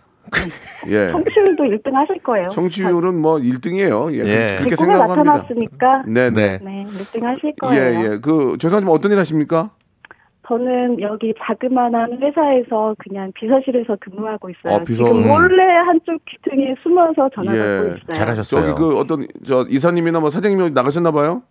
예. 0.87 1.09
성취율도 1.11 1.63
1등 1.63 1.93
하실 1.93 2.19
거예요. 2.23 2.49
청취율은 2.49 3.19
뭐 3.21 3.37
1등이에요. 3.37 4.13
예, 4.13 4.19
예. 4.19 4.55
그렇게 4.57 4.75
생각합니다. 4.75 5.23
나타났으니까 5.23 6.03
네, 6.07 6.29
네. 6.29 6.57
네. 6.57 6.59
네, 6.63 6.83
1등 6.85 7.23
하실 7.23 7.49
예, 7.49 7.53
거예요. 7.59 8.13
예. 8.13 8.17
그 8.19 8.57
죄송하지만 8.59 8.93
어떤 8.93 9.11
일 9.11 9.19
하십니까? 9.19 9.71
저는 10.47 11.01
여기 11.01 11.33
자그마한 11.43 12.19
회사에서 12.21 12.95
그냥 12.99 13.31
비서실에서 13.33 13.97
근무하고 13.99 14.49
있어요. 14.51 14.75
아, 14.75 14.83
비서. 14.83 15.05
지금 15.05 15.23
음. 15.23 15.27
몰래 15.27 15.63
한쪽 15.87 16.21
귀퉁이에 16.25 16.75
숨어서 16.83 17.29
전화 17.33 17.55
예. 17.55 17.59
받고 17.59 17.87
있어요. 17.87 18.13
잘하셨어요. 18.13 18.61
저기 18.61 18.73
그 18.79 18.97
어떤 18.99 19.27
저 19.43 19.65
이사님이나 19.67 20.19
뭐 20.19 20.29
사장님이 20.29 20.71
나가셨나 20.71 21.11
봐요? 21.11 21.41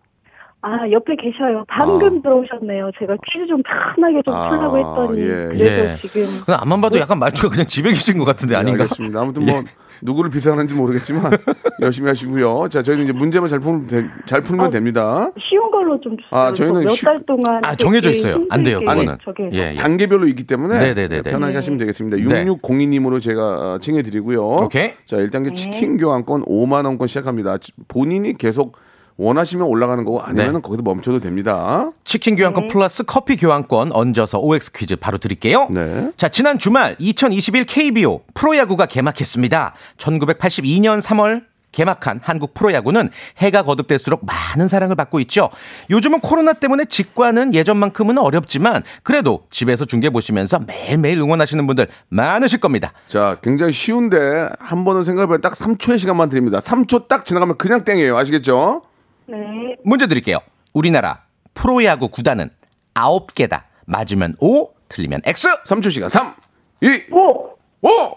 아, 0.66 0.90
옆에 0.90 1.14
계셔요. 1.16 1.64
방금 1.68 2.22
들어오셨네요. 2.22 2.90
제가 2.98 3.16
퀴즈 3.26 3.46
좀 3.46 3.62
편하게 3.62 4.22
좀 4.24 4.34
아, 4.34 4.48
풀려고 4.48 4.78
했더니. 4.78 5.20
예. 5.20 5.26
그래서 5.52 5.92
예. 5.92 5.94
지금. 5.96 6.26
그냥 6.46 6.60
앞만 6.62 6.80
봐도 6.80 6.98
약간 6.98 7.18
말투가 7.18 7.50
그냥 7.50 7.66
집에 7.66 7.90
계신 7.90 8.16
것 8.16 8.24
같은데 8.24 8.54
예, 8.54 8.58
아닌가? 8.58 8.84
알겠습니다. 8.84 9.20
아무튼 9.20 9.44
뭐 9.44 9.62
누구를 10.02 10.30
비상하는지 10.30 10.74
모르겠지만 10.74 11.32
열심히 11.82 12.08
하시고요. 12.08 12.68
자, 12.70 12.82
저희는 12.82 13.04
이제 13.04 13.12
문제만 13.12 13.48
잘 13.48 13.58
풀면, 13.58 13.86
되- 13.86 14.08
잘 14.26 14.40
풀면 14.40 14.66
어, 14.66 14.70
됩니다. 14.70 15.30
쉬운 15.38 15.70
걸로 15.70 16.00
좀 16.00 16.16
주세요. 16.16 16.30
아, 16.30 16.52
저희는 16.52 16.86
쉬- 16.88 17.04
몇달 17.04 17.24
동안. 17.26 17.64
아, 17.64 17.74
정해져 17.74 18.10
있어요. 18.10 18.44
안 18.50 18.62
돼요, 18.62 18.80
그거는. 18.80 19.18
저게 19.22 19.50
예, 19.52 19.72
예. 19.72 19.74
단계별로 19.76 20.26
있기 20.28 20.44
때문에 20.44 20.78
네네네네. 20.78 21.22
편하게 21.22 21.52
네. 21.52 21.56
하시면 21.58 21.78
되겠습니다. 21.78 22.16
네. 22.16 22.22
6602 22.22 22.86
님으로 22.86 23.20
제가 23.20 23.74
어, 23.74 23.78
칭해 23.78 24.02
드리고요. 24.02 24.42
오케이. 24.46 24.92
자, 25.04 25.16
1단계 25.18 25.48
네. 25.50 25.54
치킨 25.54 25.96
교환권 25.98 26.44
5만 26.46 26.84
원권 26.86 27.06
시작합니다. 27.06 27.56
본인이 27.88 28.32
계속 28.34 28.76
원하시면 29.16 29.66
올라가는 29.66 30.04
거고 30.04 30.20
아니면 30.20 30.46
네. 30.46 30.56
은 30.56 30.62
거기서 30.62 30.82
멈춰도 30.82 31.20
됩니다. 31.20 31.90
치킨 32.04 32.36
교환권 32.36 32.68
플러스 32.68 33.04
커피 33.04 33.36
교환권 33.36 33.92
얹어서 33.92 34.38
OX 34.40 34.72
퀴즈 34.72 34.96
바로 34.96 35.18
드릴게요. 35.18 35.68
네. 35.70 36.10
자, 36.16 36.28
지난 36.28 36.58
주말 36.58 36.96
2021 36.98 37.64
KBO 37.64 38.22
프로야구가 38.34 38.86
개막했습니다. 38.86 39.74
1982년 39.98 41.00
3월 41.00 41.44
개막한 41.74 42.20
한국 42.22 42.54
프로야구는 42.54 43.10
해가 43.38 43.62
거듭될수록 43.62 44.24
많은 44.24 44.68
사랑을 44.68 44.94
받고 44.94 45.18
있죠. 45.20 45.50
요즘은 45.90 46.20
코로나 46.20 46.52
때문에 46.52 46.84
직관은 46.84 47.52
예전만큼은 47.52 48.16
어렵지만 48.16 48.82
그래도 49.02 49.46
집에서 49.50 49.84
중계 49.84 50.08
보시면서 50.10 50.60
매일매일 50.60 51.18
응원하시는 51.18 51.66
분들 51.66 51.88
많으실 52.08 52.60
겁니다. 52.60 52.92
자, 53.08 53.38
굉장히 53.42 53.72
쉬운데 53.72 54.48
한 54.60 54.84
번은 54.84 55.02
생각해보면 55.02 55.40
딱 55.40 55.54
3초의 55.54 55.98
시간만 55.98 56.28
드립니다. 56.28 56.60
3초 56.60 57.08
딱 57.08 57.24
지나가면 57.24 57.58
그냥 57.58 57.84
땡이에요. 57.84 58.16
아시겠죠? 58.16 58.82
네. 59.26 59.76
문제 59.84 60.06
드릴게요. 60.06 60.38
우리나라 60.72 61.22
프로야구 61.54 62.08
구단은 62.08 62.50
9개다. 62.94 63.62
맞으면 63.86 64.36
O, 64.40 64.70
틀리면 64.88 65.20
X. 65.24 65.48
3초 65.66 65.90
시간. 65.90 66.08
3, 66.08 66.34
2, 66.82 67.12
오! 67.12 67.50
5! 67.82 68.16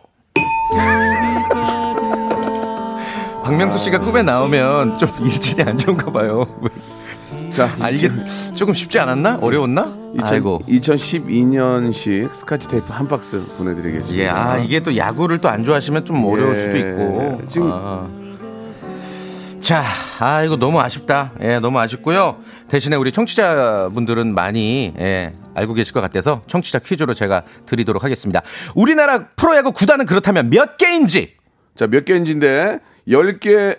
박명수 3.44 3.78
씨가 3.80 4.00
꿈에 4.00 4.24
나오면 4.24 4.98
좀 4.98 5.10
일진이 5.22 5.64
안 5.64 5.78
좋은가 5.78 6.12
봐요. 6.12 6.46
자, 7.56 7.70
아 7.80 7.90
이게 7.90 8.10
조금 8.56 8.74
쉽지 8.74 9.00
않았나? 9.00 9.40
어려웠나? 9.42 9.96
아이고. 10.22 10.60
2012년식 10.68 12.34
스카치 12.34 12.68
테이프 12.68 12.92
한 12.92 13.08
박스 13.08 13.42
보내드리겠습니다. 13.58 14.24
예, 14.24 14.28
아 14.30 14.58
이게 14.58 14.80
또 14.82 14.96
야구를 14.98 15.40
또 15.40 15.48
안 15.50 15.64
좋아하시면 15.64 16.06
좀 16.06 16.24
어려울 16.26 16.52
예. 16.52 16.56
수도 16.60 16.78
있고. 16.78 17.42
지금- 17.50 17.72
아. 17.72 18.08
자, 19.68 19.84
아 20.20 20.44
이거 20.44 20.56
너무 20.56 20.80
아쉽다. 20.80 21.34
예, 21.42 21.60
너무 21.60 21.78
아쉽고요. 21.78 22.38
대신에 22.70 22.96
우리 22.96 23.12
청취자분들은 23.12 24.34
많이 24.34 24.94
예, 24.98 25.34
알고 25.56 25.74
계실 25.74 25.92
것 25.94 26.00
같아서 26.00 26.42
청취자 26.48 26.80
퀴즈로 26.80 27.14
제가 27.14 27.44
드리도록 27.66 28.02
하겠습니다. 28.02 28.42
우리나라 28.76 29.28
프로야구 29.36 29.74
구단은 29.74 30.06
그렇다면 30.06 30.50
몇 30.52 30.78
개인지 30.78 31.34
자, 31.76 31.86
몇 31.86 32.06
개인지인데 32.06 32.80
10개, 33.10 33.78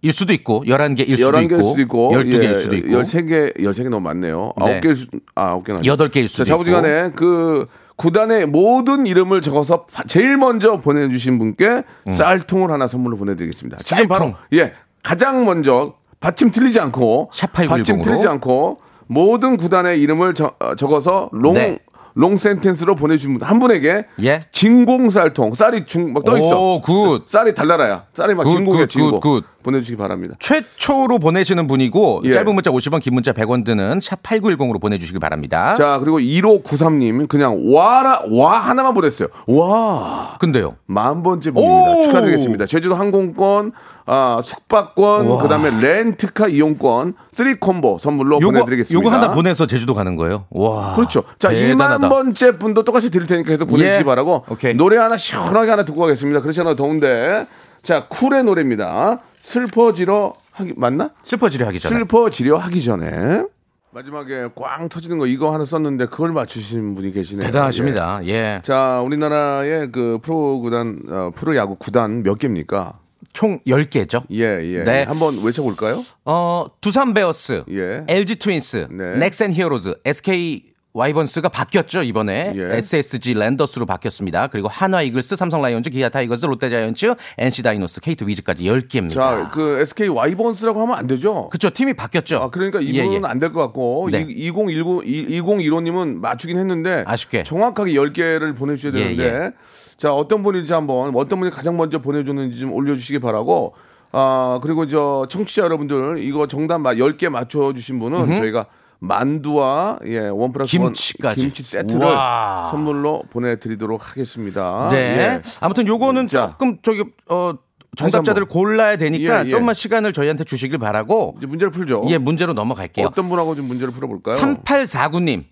일 0.00 0.12
수도 0.12 0.32
있고 0.32 0.64
11개일 0.64 1.18
수도 1.18 1.30
11개일 1.30 1.44
있고 1.52 1.62
수도 1.62 1.80
있고 1.82 2.12
12개일 2.14 2.54
수도 2.54 2.76
있고 2.76 2.88
13개, 2.88 3.58
13개 3.58 3.90
너무 3.90 4.00
많네요. 4.00 4.52
네. 4.64 4.80
9개일 4.80 4.96
수, 4.96 5.08
아, 5.34 5.58
9개는 5.58 5.84
여덟 5.84 6.08
개일 6.08 6.26
수도 6.26 6.44
자, 6.44 6.52
자부지간에 6.54 7.10
그 7.14 7.66
구단의 7.96 8.46
모든 8.46 9.06
이름을 9.06 9.42
적어서 9.42 9.84
파- 9.84 10.04
제일 10.04 10.38
먼저 10.38 10.78
보내주신 10.78 11.38
분께 11.38 11.82
쌀통을 12.08 12.70
하나 12.70 12.88
선물로 12.88 13.18
보내드리겠습니다. 13.18 13.76
지금 13.82 14.04
음. 14.04 14.08
쌀통. 14.08 14.32
바로 14.32 14.34
예 14.54 14.72
가장 15.06 15.44
먼저 15.44 15.94
받침 16.18 16.50
틀리지 16.50 16.80
않고 16.80 17.30
샵8910 17.32 17.62
으로. 17.62 17.68
받침 17.68 18.02
틀리지 18.02 18.26
않고 18.26 18.78
모든 19.06 19.56
구단의 19.56 20.00
이름을 20.00 20.34
적, 20.34 20.56
어, 20.60 20.74
적어서 20.74 21.28
long 21.32 21.52
네. 21.54 21.78
long 22.18 22.36
sentence로 22.38 22.94
보내주신 22.96 23.38
분 23.38 23.46
한 23.46 23.58
분에게 23.60 24.06
예. 24.22 24.40
진공 24.50 25.10
쌀통 25.10 25.54
쌀이 25.54 25.84
중막떠 25.84 26.38
있어. 26.38 26.58
오, 26.76 26.80
good. 26.80 27.24
쌀이 27.28 27.54
달달아야 27.54 28.04
쌀이 28.14 28.34
막 28.34 28.44
good, 28.44 28.50
진공. 28.88 29.20
good, 29.20 29.20
good. 29.20 29.44
보내주시기 29.62 29.96
바랍니다. 29.98 30.34
최초로 30.40 31.18
보내시는 31.18 31.66
분이고 31.66 32.22
예. 32.24 32.32
짧은 32.32 32.54
문자 32.54 32.70
50원 32.70 33.00
긴 33.02 33.14
문자 33.14 33.32
100원 33.32 33.64
드는 33.64 34.00
샵 34.00 34.22
8910으로 34.22 34.80
보내주시기 34.80 35.18
바랍니다. 35.18 35.74
자 35.74 35.98
그리고 36.02 36.18
1593님 36.18 37.28
그냥 37.28 37.60
와라 37.74 38.22
와 38.30 38.58
하나만 38.60 38.94
보냈어요. 38.94 39.28
와 39.46 40.36
근데요. 40.40 40.76
만 40.86 41.22
번째 41.22 41.50
분입니다. 41.50 41.90
오! 41.92 42.02
축하드리겠습니다. 42.04 42.66
제주도 42.66 42.94
항공권, 42.94 43.72
아, 44.08 44.40
숙박권, 44.42 45.26
우와. 45.26 45.42
그 45.42 45.48
다음에 45.48 45.70
렌트카 45.70 46.46
이용권, 46.46 47.14
three 47.32 47.54
combo 47.54 47.98
선물로 47.98 48.40
요거 48.40 48.52
보내드리겠습니다. 48.52 48.94
요거 49.04 49.14
하나 49.14 49.32
보내서 49.34 49.66
제주도 49.66 49.94
가는 49.94 50.14
거예요. 50.14 50.46
와. 50.50 50.94
그렇죠. 50.94 51.24
자, 51.40 51.48
대단하다. 51.48 52.06
2만 52.06 52.10
번째 52.10 52.58
분도 52.58 52.84
똑같이 52.84 53.10
드릴 53.10 53.26
테니까 53.26 53.48
계속 53.48 53.66
보내주시기 53.66 54.00
예. 54.00 54.04
바라고. 54.04 54.44
오케이. 54.48 54.74
노래 54.74 54.96
하나 54.96 55.18
시원하게 55.18 55.70
하나 55.70 55.84
듣고 55.84 56.00
가겠습니다. 56.00 56.40
그렇지 56.40 56.60
않아도 56.60 56.76
더운데. 56.76 57.46
자, 57.82 58.06
쿨의 58.08 58.44
노래입니다. 58.44 59.18
슬퍼지러 59.40 60.34
하기, 60.52 60.74
맞나? 60.76 61.10
슬퍼지려 61.24 61.66
하기 61.66 61.80
전에. 61.80 61.96
슬퍼지려 61.96 62.56
하기 62.58 62.82
전에. 62.84 63.44
마지막에 63.90 64.48
꽝 64.54 64.88
터지는 64.88 65.18
거 65.18 65.26
이거 65.26 65.52
하나 65.52 65.64
썼는데 65.64 66.06
그걸 66.06 66.30
맞추시는 66.32 66.94
분이 66.94 67.12
계시네요. 67.12 67.42
예. 67.42 67.46
대단하십니다. 67.46 68.20
예. 68.26 68.60
자, 68.62 69.00
우리나라의 69.00 69.90
그 69.90 70.18
프로 70.22 70.60
구단, 70.60 71.00
어, 71.08 71.30
프로 71.34 71.56
야구 71.56 71.74
구단 71.76 72.22
몇 72.22 72.38
개입니까? 72.38 72.98
총 73.36 73.60
10개죠. 73.66 74.22
예, 74.32 74.44
예. 74.64 74.82
네. 74.82 75.02
한번 75.02 75.38
외쳐볼까요? 75.44 76.02
어, 76.24 76.68
두산 76.80 77.12
베어스, 77.12 77.64
예. 77.68 78.02
LG 78.08 78.36
트윈스, 78.36 78.88
네. 78.90 79.18
넥센 79.18 79.52
히어로즈, 79.52 79.94
SK 80.06 80.62
와이번스가 80.94 81.50
바뀌었죠 81.50 82.02
이번에 82.02 82.54
예. 82.56 82.78
SSG 82.78 83.34
랜더스로 83.34 83.84
바뀌었습니다. 83.84 84.46
그리고 84.46 84.68
한화 84.68 85.02
이글스, 85.02 85.36
삼성 85.36 85.60
라이온즈, 85.60 85.90
기아 85.90 86.08
타이거즈, 86.08 86.46
롯데 86.46 86.70
자이언츠, 86.70 87.14
NC 87.36 87.62
다이노스, 87.62 88.00
KT 88.00 88.26
위즈까지 88.26 88.64
10개입니다. 88.64 89.12
자, 89.12 89.50
그 89.52 89.80
SK 89.80 90.08
와이번스라고 90.08 90.80
하면 90.80 90.96
안 90.96 91.06
되죠? 91.06 91.50
그쵸 91.50 91.68
팀이 91.68 91.92
바뀌었죠. 91.92 92.38
아, 92.38 92.48
그러니까 92.48 92.82
예, 92.82 92.86
이분은 92.86 93.12
예. 93.12 93.28
안될 93.28 93.52
것 93.52 93.60
같고 93.60 94.08
네. 94.10 94.24
2019 94.26 95.02
2015님은 95.02 96.20
맞추긴 96.20 96.56
했는데 96.56 97.04
아쉽게. 97.06 97.42
정확하게 97.42 97.92
10개를 97.92 98.56
보내 98.56 98.76
주셔야 98.76 98.98
예, 98.98 99.14
되는데 99.14 99.54
자 99.96 100.12
어떤 100.12 100.42
분인지 100.42 100.72
한번 100.72 101.14
어떤 101.16 101.38
분이 101.38 101.50
가장 101.50 101.76
먼저 101.76 102.00
보내줬는지 102.00 102.60
좀 102.60 102.72
올려주시기 102.72 103.18
바라고 103.18 103.74
아 104.12 104.58
그리고 104.62 104.86
저 104.86 105.26
청취자 105.28 105.62
여러분들 105.62 106.18
이거 106.22 106.46
정답 106.46 106.78
10개 106.80 107.28
맞춰주신 107.28 107.98
분은 107.98 108.36
저희가 108.36 108.66
만두와 108.98 109.98
예, 110.06 110.28
원 110.28 110.52
플러스 110.52 110.70
김치까지. 110.70 111.26
원 111.26 111.34
김치 111.34 111.62
세트를 111.62 112.04
우와. 112.06 112.68
선물로 112.70 113.22
보내드리도록 113.30 114.10
하겠습니다. 114.10 114.88
네. 114.90 114.96
예. 114.96 115.42
아무튼 115.60 115.86
요거는 115.86 116.28
자. 116.28 116.52
조금 116.52 116.78
저기 116.82 117.04
어 117.28 117.54
정답자들을 117.96 118.48
골라야 118.48 118.96
되니까 118.96 119.42
예, 119.42 119.46
예. 119.46 119.50
좀만 119.50 119.74
시간을 119.74 120.12
저희한테 120.12 120.44
주시길 120.44 120.78
바라고 120.78 121.34
이제 121.38 121.46
문제를 121.46 121.70
풀죠. 121.70 122.04
예 122.08 122.18
문제로 122.18 122.52
넘어갈게요. 122.52 123.06
어떤 123.06 123.28
분하고 123.28 123.54
좀 123.54 123.66
문제를 123.68 123.92
풀어볼까요? 123.92 124.36
3849님. 124.36 125.44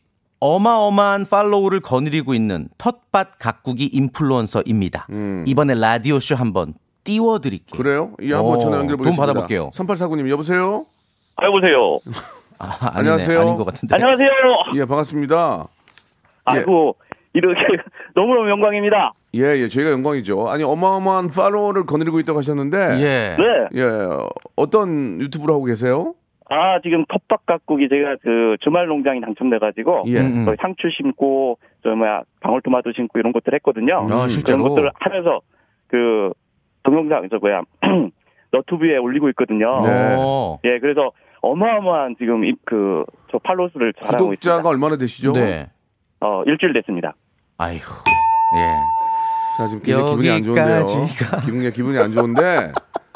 어마어마한 0.49 1.25
팔로우를 1.25 1.81
거느리고 1.81 2.35
있는 2.35 2.69
텃밭 2.77 3.39
가꾸기 3.39 3.87
인플루언서입니다. 3.95 5.07
이번에 5.47 5.75
라디오쇼 5.75 6.35
한번 6.37 6.75
띄워드릴게요. 7.05 7.79
음. 7.79 7.83
그래요? 7.83 8.11
예, 8.23 8.35
한번 8.35 8.57
오, 8.57 8.59
전화 8.59 8.77
연결해 8.77 8.97
돈 8.97 9.05
보겠습니다. 9.05 9.23
받아볼게요. 9.23 9.71
3849님 9.71 10.29
여보세요? 10.29 10.85
아, 11.37 11.47
여보세요. 11.47 11.99
아, 12.59 12.67
아니네. 12.81 12.99
안녕하세요. 12.99 13.41
아닌 13.41 13.57
것 13.57 13.65
같은데. 13.65 13.95
안녕하세요. 13.95 14.29
예, 14.75 14.85
반갑습니다. 14.85 15.67
아이고 16.45 16.97
이렇게 17.33 17.61
너무너무 18.15 18.51
영광입니다. 18.51 19.15
예, 19.37 19.41
예, 19.41 19.69
저희가 19.69 19.93
영광이죠. 19.93 20.49
아니, 20.51 20.63
어마어마한 20.63 21.31
팔로워를 21.31 21.87
거느리고 21.87 22.21
있다고 22.21 22.39
하셨는데. 22.41 22.79
예. 23.01 23.37
네. 23.39 23.81
예, 23.81 24.09
어떤 24.57 25.21
유튜브를 25.23 25.55
하고 25.55 25.65
계세요? 25.65 26.15
아 26.51 26.81
지금 26.83 27.05
텃밭 27.07 27.47
가꾸기 27.47 27.89
제가 27.89 28.17
그 28.23 28.57
주말 28.61 28.87
농장이 28.87 29.21
당첨돼가지고 29.21 30.05
예. 30.09 30.21
음, 30.21 30.47
음. 30.49 30.57
상추 30.61 30.91
심고 30.91 31.59
저 31.83 31.91
뭐야 31.95 32.23
방울토마토 32.41 32.93
심고 32.93 33.19
이런 33.19 33.33
것들 33.33 33.55
했거든요. 33.55 34.07
아, 34.11 34.29
실제로? 34.29 34.59
그런 34.59 34.69
것들을 34.71 34.91
하면서 34.95 35.41
그 35.87 36.33
동영상 36.83 37.29
저 37.31 37.39
뭐야 37.39 37.63
너튜브에 38.53 38.99
올리고 38.99 39.31
있거든요. 39.31 39.81
네. 39.83 40.17
어. 40.19 40.59
예, 40.65 40.79
그래서 40.79 41.13
어마어마한 41.41 42.17
지금 42.19 42.43
그저 42.65 43.39
자랑하고 43.43 43.69
구독자가 43.73 44.33
있습니다. 44.33 44.69
얼마나 44.69 44.97
되시죠? 44.97 45.33
네. 45.33 45.71
어 46.21 46.43
일주일 46.47 46.73
됐습니다. 46.75 47.15
아이고. 47.59 47.85
예. 48.57 48.95
자, 49.57 49.67
지금 49.69 49.83
굉장히 49.83 50.11
기분이 50.11 50.31
안 50.31 50.43
좋은데요. 50.43 50.85
기분이, 51.45 51.71
기분이 51.71 51.99
안 51.99 52.11
좋은데. 52.11 52.73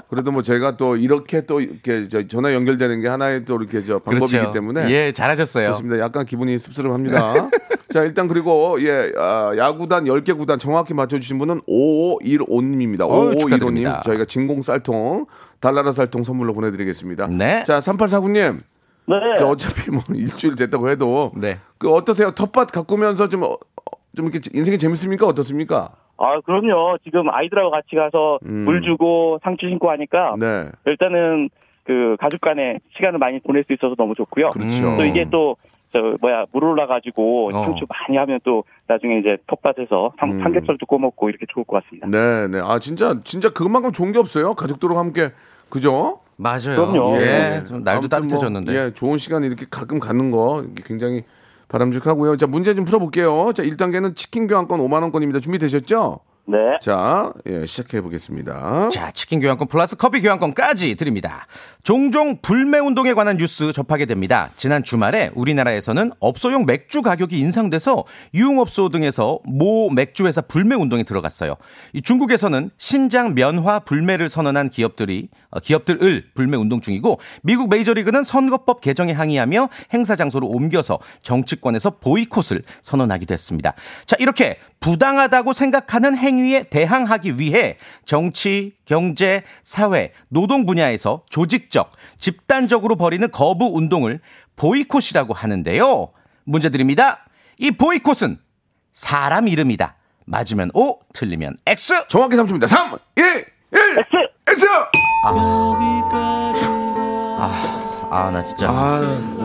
그래도 0.09 0.33
뭐 0.33 0.41
제가 0.43 0.77
또 0.79 0.97
이렇게 0.97 1.43
또 1.43 1.61
이렇게 1.61 2.09
저 2.09 2.27
전화 2.27 2.55
연결되는 2.55 3.01
게 3.01 3.09
하나의 3.09 3.45
또 3.45 3.57
이렇게 3.57 3.85
저 3.85 3.99
방법이기 3.99 4.39
그렇죠. 4.39 4.53
때문에. 4.53 4.91
예, 4.91 5.13
잘하셨어요. 5.13 5.67
좋습니다. 5.69 5.99
약간 6.03 6.25
기분이 6.25 6.59
씁쓸합니다. 6.59 7.51
자, 7.93 8.03
일단 8.03 8.27
그리고 8.27 8.79
예, 8.81 9.13
아, 9.19 9.53
야구단 9.57 10.05
10개 10.05 10.37
구단 10.37 10.59
정확히 10.59 10.95
맞춰주신 10.95 11.39
분은 11.39 11.61
5515님입니다. 11.63 13.03
어유, 13.03 13.37
5515님. 13.37 13.41
축하드립니다. 13.41 14.03
저희가 14.05 14.25
진공 14.25 14.63
쌀통, 14.63 15.27
달나라 15.61 15.93
쌀통 15.93 16.23
선물로 16.23 16.55
보내드리겠습니다. 16.55 17.27
네. 17.27 17.63
자, 17.65 17.81
3849님. 17.81 18.61
네. 19.09 19.15
자, 19.39 19.47
어차피 19.47 19.91
뭐 19.91 20.03
일주일 20.15 20.55
됐다고 20.55 20.89
해도. 20.89 21.33
네. 21.37 21.59
그 21.77 21.93
어떠세요? 21.93 22.31
텃밭 22.31 22.73
가꾸면서 22.73 23.29
좀, 23.29 23.43
어, 23.43 23.57
좀 24.17 24.27
이렇게 24.29 24.41
인생이 24.55 24.79
재밌습니까? 24.79 25.27
어떻습니까? 25.27 25.91
아 26.19 26.41
그럼요. 26.41 26.99
지금 27.05 27.31
아이들하고 27.31 27.71
같이 27.71 27.97
가서 27.97 28.39
음. 28.45 28.65
물 28.65 28.83
주고 28.83 29.39
상추 29.43 29.69
심고 29.69 29.91
하니까 29.91 30.35
네. 30.39 30.71
일단은 30.87 31.49
그 31.85 32.17
가족 32.21 32.41
간에 32.41 32.79
시간을 32.97 33.19
많이 33.19 33.41
보낼 33.41 33.65
수 33.65 33.73
있어서 33.73 33.95
너무 33.97 34.15
좋고요. 34.15 34.51
그렇죠. 34.51 34.97
또 34.97 35.05
이게 35.05 35.25
또 35.31 35.57
저 35.93 36.17
뭐야 36.21 36.45
물 36.53 36.65
올라가지고 36.65 37.49
어. 37.49 37.65
상추 37.65 37.87
많이 37.89 38.19
하면 38.19 38.41
또 38.45 38.65
나중에 38.87 39.19
이제 39.19 39.39
텃밭에서 39.47 40.13
삼, 40.19 40.33
음. 40.33 40.43
삼겹살도 40.43 40.85
구워 40.87 41.01
먹고 41.01 41.31
이렇게 41.31 41.47
좋을 41.49 41.65
것 41.65 41.83
같습니다. 41.83 42.09
네, 42.09 42.47
네. 42.49 42.61
아, 42.63 42.79
진짜, 42.79 43.19
진짜 43.25 43.49
그만큼 43.51 43.93
좋은 43.93 44.13
게 44.13 44.19
없어요. 44.19 44.55
가족들과 44.55 44.99
함께. 44.99 45.31
그죠? 45.71 46.21
맞아요. 46.37 46.77
그럼요. 46.77 47.17
예. 47.17 47.63
좀 47.67 47.83
날도 47.83 48.03
뭐, 48.03 48.09
따뜻해졌는데. 48.09 48.73
예, 48.75 48.93
좋은 48.93 49.19
시간 49.19 49.45
이렇게 49.45 49.67
가끔 49.71 49.99
갖는 49.99 50.31
거 50.31 50.65
굉장히 50.85 51.23
바람직하고요. 51.69 52.37
자, 52.37 52.47
문제 52.47 52.75
좀 52.75 52.85
풀어볼게요. 52.85 53.53
자, 53.55 53.63
1단계는 53.63 54.17
치킨 54.17 54.47
교환권 54.47 54.81
5만원권입니다. 54.81 55.43
준비되셨죠? 55.43 56.21
네. 56.51 56.57
자, 56.81 57.31
예, 57.47 57.67
시작해 57.67 58.01
보겠습니다. 58.01 58.89
자, 58.89 59.11
치킨 59.11 59.39
교환권 59.39 59.69
플러스 59.69 59.97
커피 59.97 60.23
교환권까지 60.23 60.95
드립니다. 60.95 61.47
종종 61.83 62.39
불매 62.41 62.79
운동에 62.79 63.13
관한 63.13 63.37
뉴스 63.37 63.71
접하게 63.75 64.07
됩니다. 64.07 64.49
지난 64.57 64.83
주말에 64.83 65.31
우리나라에서는 65.35 66.11
업소용 66.21 66.65
맥주 66.65 67.03
가격이 67.03 67.39
인상돼서 67.39 68.05
유흥업소 68.33 68.89
등에서 68.89 69.41
모 69.45 69.91
맥주 69.91 70.27
회사 70.27 70.41
불매 70.41 70.75
운동에 70.75 71.03
들어갔어요. 71.03 71.57
이 71.93 72.01
중국에서는 72.01 72.71
신장 72.79 73.35
면화 73.35 73.81
불매를 73.81 74.31
선언한 74.31 74.71
기업들이 74.71 75.29
어, 75.51 75.61
기업들을 75.61 76.31
불매 76.35 76.57
운동 76.57 76.81
중이고 76.81 77.21
미국 77.43 77.69
메이저리그는 77.69 78.25
선거법 78.25 78.81
개정에 78.81 79.13
항의하며 79.13 79.69
행사 79.93 80.17
장소를 80.17 80.49
옮겨서 80.51 80.99
정치권에서 81.21 81.99
보이콧을 81.99 82.63
선언하기도 82.81 83.35
했습니다. 83.35 83.75
자, 84.07 84.17
이렇게 84.19 84.57
부당하다고 84.81 85.53
생각하는 85.53 86.17
행위 86.17 86.38
에 86.39 86.65
대항하기 86.65 87.39
위해 87.39 87.77
정치, 88.05 88.75
경제, 88.85 89.43
사회, 89.63 90.13
노동 90.29 90.67
분야에서 90.67 91.25
조직적, 91.31 91.91
집단적으로 92.19 92.97
벌이는 92.97 93.31
거부 93.31 93.67
운동을 93.75 94.21
보이콧이라고 94.57 95.35
하는데요. 95.35 96.13
문제 96.45 96.71
드립니다. 96.71 97.27
이 97.59 97.71
보이콧은 97.71 98.39
사람 98.93 99.49
이름이다. 99.49 99.97
맞으면 100.25 100.71
O, 100.75 100.99
틀리면 101.13 101.59
X. 101.67 102.09
정확히 102.09 102.37
3초입니다. 102.37 102.67
3, 102.67 102.93
2, 103.17 103.21
1, 103.21 103.45
X! 103.99 104.11
X! 104.49 104.67
아, 107.41 107.88
나 108.11 108.43
진짜. 108.43 108.69
아, 108.71 109.01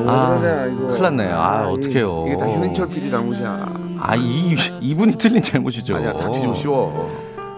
아, 0.07 0.65
이거. 0.71 0.87
큰일 0.87 1.01
났네요. 1.01 1.35
아, 1.37 1.63
이- 1.69 1.73
어떡해요. 1.73 2.23
이게 2.27 2.37
다 2.37 2.45
현인철 2.49 2.87
PD 2.87 3.09
잘못이야. 3.09 3.65
아, 3.99 4.15
이, 4.15 4.55
이분이 4.81 5.13
틀린 5.13 5.41
잘못이죠. 5.41 5.95
아니야, 5.95 6.13
다치지 6.13 6.47
마시오. 6.47 7.09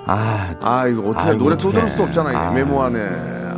아, 0.08 0.54
아, 0.62 0.88
이거 0.88 1.10
어떻게, 1.10 1.30
아, 1.30 1.34
노래 1.34 1.56
어떡해. 1.56 1.58
또 1.58 1.72
들을 1.72 1.88
수 1.90 2.04
없잖아. 2.04 2.30
아. 2.38 2.52
애매모하네. 2.52 3.00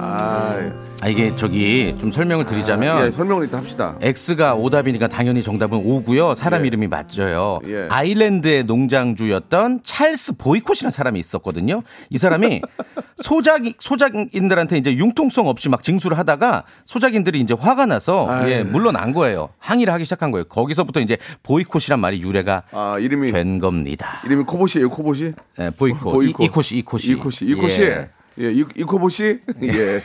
아, 0.07 0.71
아, 1.01 1.07
이게 1.07 1.35
저기 1.35 1.95
좀 1.99 2.09
설명을 2.11 2.45
드리자면. 2.45 3.07
예, 3.07 3.11
설명을 3.11 3.43
일단 3.43 3.59
합시다. 3.59 3.97
X가 4.01 4.55
오답이니까 4.55 5.07
당연히 5.07 5.43
정답은 5.43 5.77
O고요. 5.79 6.33
사람 6.33 6.63
예. 6.63 6.67
이름이 6.67 6.87
맞죠. 6.87 7.59
예. 7.67 7.87
아일랜드의 7.89 8.63
농장주였던 8.63 9.81
찰스 9.83 10.37
보이콧이라는 10.37 10.91
사람이 10.91 11.19
있었거든요. 11.19 11.83
이 12.09 12.17
사람이 12.17 12.61
소작 13.17 13.61
소작인들한테 13.79 14.77
이제 14.77 14.95
융통성 14.95 15.47
없이 15.47 15.69
막 15.69 15.83
징수를 15.83 16.17
하다가 16.17 16.63
소작인들이 16.85 17.39
이제 17.39 17.53
화가 17.57 17.85
나서 17.85 18.27
아유. 18.29 18.51
예, 18.51 18.63
물러난 18.63 19.13
거예요. 19.13 19.49
항의를 19.59 19.93
하기 19.93 20.03
시작한 20.03 20.31
거예요. 20.31 20.45
거기서부터 20.45 20.99
이제 20.99 21.17
보이콧이란 21.43 21.99
말이 21.99 22.21
유래가 22.21 22.63
아, 22.71 22.97
이름이, 22.99 23.31
된 23.31 23.59
겁니다. 23.59 24.21
이름이 24.25 24.43
코보시예요 24.45 24.89
코보시? 24.89 25.33
예, 25.59 25.69
보이콧, 25.69 26.13
보이콧. 26.13 26.41
이, 26.41 26.45
이콧이 26.45 26.67
이콧이 26.79 27.03
이코시, 27.11 27.45
이코시. 27.45 28.16
예. 28.39 28.45
예, 28.45 28.51
이, 28.51 28.63
이코보시? 28.75 29.39
예. 29.63 30.01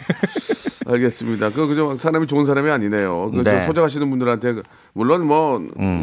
알겠습니다. 0.86 1.50
그, 1.50 1.66
그저 1.66 1.96
사람이 1.96 2.26
좋은 2.26 2.44
사람이 2.44 2.70
아니네요. 2.70 3.30
그, 3.32 3.42
네. 3.42 3.50
좀 3.52 3.60
소작하시는 3.66 4.08
분들한테, 4.10 4.52
그- 4.54 4.62
물론 4.94 5.26
뭐, 5.26 5.60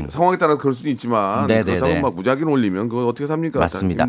상황에 0.10 0.38
따라 0.38 0.58
그럴 0.58 0.74
수는 0.74 0.92
있지만, 0.94 1.44
음. 1.44 1.48
네, 1.48 1.58
네, 1.58 1.64
그렇다고 1.64 1.94
네. 1.94 2.02
막 2.02 2.16
무작위로 2.16 2.52
올리면 2.52 2.90
그거 2.90 3.06
어떻게 3.06 3.28
삽니까? 3.28 3.60
다 3.60 3.66
맞습니다. 3.66 4.08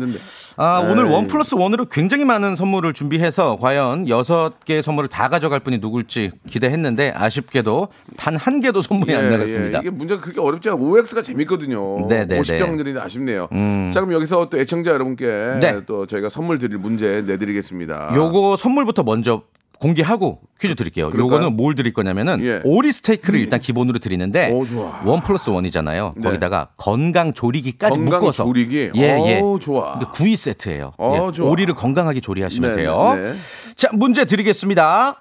아, 0.57 0.79
오늘 0.79 1.05
에이. 1.05 1.11
원 1.13 1.27
플러스 1.27 1.53
원으로 1.55 1.85
굉장히 1.85 2.25
많은 2.25 2.55
선물을 2.55 2.91
준비해서 2.93 3.57
과연 3.61 4.09
여섯 4.09 4.53
개의 4.65 4.81
선물을 4.81 5.07
다 5.09 5.29
가져갈 5.29 5.59
분이 5.59 5.77
누굴지 5.79 6.31
기대했는데 6.47 7.13
아쉽게도 7.15 7.89
단 8.17 8.31
한 8.41 8.59
개도 8.59 8.81
선물이 8.81 9.13
안 9.13 9.29
나갔습니다. 9.29 9.77
예, 9.79 9.81
이게 9.81 9.89
문제가 9.91 10.19
그렇게 10.19 10.41
어렵지 10.41 10.69
않아. 10.69 10.77
OX가 10.79 11.21
재밌거든요. 11.21 12.07
네, 12.07 12.25
네, 12.25 12.39
50장들이 12.39 12.97
아쉽네요. 12.99 13.47
음. 13.51 13.91
자, 13.93 13.99
그럼 13.99 14.13
여기서 14.15 14.49
또 14.49 14.57
애청자 14.57 14.91
여러분께 14.91 15.25
네. 15.61 15.81
또 15.85 16.07
저희가 16.07 16.29
선물 16.29 16.57
드릴 16.57 16.79
문제 16.79 17.21
내드리겠습니다. 17.21 18.13
요거 18.15 18.55
선물부터 18.57 19.03
먼저 19.03 19.43
공개하고 19.81 20.39
퀴즈 20.59 20.75
드릴게요. 20.75 21.09
그럴까요? 21.09 21.37
요거는 21.37 21.57
뭘 21.57 21.73
드릴 21.73 21.91
거냐면은 21.91 22.39
예. 22.43 22.61
오리 22.63 22.91
스테이크를 22.91 23.39
일단 23.39 23.59
기본으로 23.59 23.97
드리는데 23.97 24.51
오. 24.51 24.63
원 25.05 25.21
플러스 25.23 25.49
원이잖아요. 25.49 26.13
네. 26.17 26.21
거기다가 26.21 26.69
건강 26.77 27.33
조리기까지 27.33 27.97
건강 27.97 28.19
묶어서 28.19 28.45
조리기? 28.45 28.91
예, 28.95 29.01
예. 29.01 29.39
오, 29.41 29.57
좋아. 29.57 29.93
근데 29.93 30.05
구이 30.13 30.35
세트예요. 30.35 30.93
어, 30.99 31.31
예. 31.35 31.41
오리를 31.41 31.73
건강하게 31.73 32.19
조리하시면 32.19 32.69
네, 32.69 32.75
돼요. 32.77 33.13
네, 33.15 33.31
네. 33.31 33.37
자, 33.75 33.89
문제 33.93 34.25
드리겠습니다. 34.25 35.19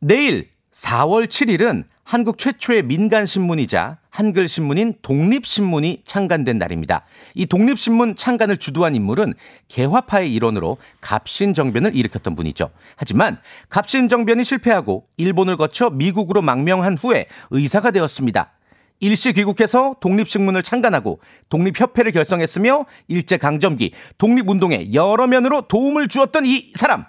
내일 0.00 0.48
4월 0.72 1.26
7일은 1.26 1.84
한국 2.04 2.36
최초의 2.36 2.82
민간 2.82 3.24
신문이자 3.24 3.96
한글 4.10 4.46
신문인 4.46 4.94
독립신문이 5.00 6.02
창간된 6.04 6.58
날입니다. 6.58 7.06
이 7.34 7.46
독립신문 7.46 8.14
창간을 8.14 8.58
주도한 8.58 8.94
인물은 8.94 9.32
개화파의 9.68 10.32
일원으로 10.34 10.76
갑신 11.00 11.54
정변을 11.54 11.96
일으켰던 11.96 12.36
분이죠. 12.36 12.70
하지만 12.96 13.38
갑신 13.70 14.10
정변이 14.10 14.44
실패하고 14.44 15.06
일본을 15.16 15.56
거쳐 15.56 15.88
미국으로 15.88 16.42
망명한 16.42 16.98
후에 16.98 17.26
의사가 17.50 17.90
되었습니다. 17.90 18.52
일시 19.00 19.32
귀국해서 19.32 19.96
독립신문을 20.00 20.62
창간하고 20.62 21.20
독립협회를 21.48 22.12
결성했으며 22.12 22.84
일제강점기 23.08 23.92
독립운동에 24.18 24.92
여러 24.92 25.26
면으로 25.26 25.62
도움을 25.62 26.08
주었던 26.08 26.44
이 26.44 26.60
사람. 26.74 27.06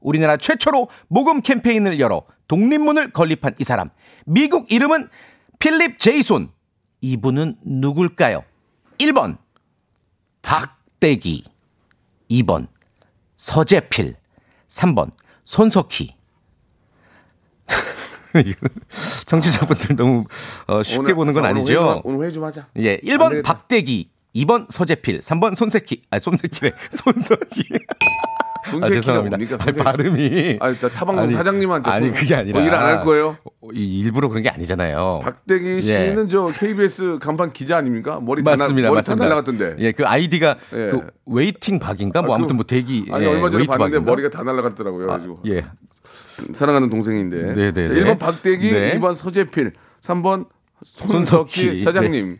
우리나라 0.00 0.36
최초로 0.36 0.88
모금 1.08 1.42
캠페인을 1.42 2.00
열어 2.00 2.22
독립문을 2.48 3.12
건립한 3.12 3.54
이 3.58 3.64
사람. 3.64 3.90
미국 4.26 4.70
이름은 4.72 5.08
필립 5.58 5.98
제이손. 5.98 6.50
이분은 7.00 7.58
누굴까요? 7.64 8.42
1번 8.98 9.38
박대기 10.42 11.44
2번 12.28 12.66
서재필 13.36 14.16
3번 14.68 15.12
손석희 15.44 16.16
청취자분들 19.26 19.94
너무 19.94 20.24
어, 20.66 20.82
쉽게 20.82 20.98
오늘- 21.02 21.14
보는 21.14 21.32
건 21.34 21.44
아니죠? 21.44 22.00
오늘 22.02 22.22
회의 22.24 22.32
좀 22.32 22.42
하자. 22.42 22.66
예, 22.78 22.94
안 22.94 22.98
1번 22.98 23.30
되겠다. 23.30 23.52
박대기, 23.52 24.10
2번 24.34 24.68
서재필, 24.70 25.20
3번 25.20 25.54
손석희, 25.56 26.02
아 26.10 26.18
손석희래, 26.18 26.72
손석희. 26.90 27.62
분쇄키가 28.70 29.00
죄송합니다. 29.00 29.36
뭡니까? 29.36 29.56
아니, 29.60 29.72
발음이 29.72 30.56
아니, 30.60 30.78
나 30.78 30.88
타방송 30.88 31.30
사장님한테 31.30 31.90
아니 31.90 32.06
손- 32.08 32.14
그게 32.14 32.34
아니라 32.34 32.58
뭐 32.58 32.68
일안 32.68 32.80
할 32.84 33.04
거예요? 33.04 33.36
이- 33.72 34.00
일부러 34.00 34.28
그런 34.28 34.42
게 34.42 34.48
아니잖아요. 34.48 35.20
박대기 35.24 35.76
예. 35.76 35.80
씨는 35.80 36.28
저 36.28 36.46
KBS 36.54 37.18
간판 37.20 37.52
기자 37.52 37.76
아닙니까? 37.78 38.20
머리 38.22 38.42
맞습니다, 38.42 38.88
머리 38.88 38.96
맞습니다. 38.98 39.22
다 39.24 39.28
날라갔던데. 39.28 39.76
예, 39.80 39.92
그 39.92 40.04
아이디가 40.06 40.56
예. 40.74 40.88
그 40.90 41.06
waiting 41.26 41.78
박인가 41.78 42.22
뭐 42.22 42.34
아, 42.34 42.38
그- 42.38 42.52
뭐 42.52 42.64
대기 42.64 43.06
아니 43.12 43.24
예, 43.24 43.28
얼마 43.28 43.50
전에 43.50 43.66
봤는데 43.66 43.96
박인가? 43.98 44.10
머리가 44.10 44.30
다 44.30 44.42
날라갔더라고요. 44.42 45.10
아, 45.12 45.20
예. 45.46 45.64
사랑하는 46.52 46.88
동생인데. 46.90 47.54
네, 47.54 47.72
네, 47.72 47.88
자, 47.88 47.94
네. 47.94 48.00
1번 48.04 48.18
박대기, 48.18 48.70
네. 48.72 48.98
2번 48.98 49.14
서재필, 49.14 49.72
3번 50.02 50.46
손석희. 50.84 51.82
사장님. 51.82 52.38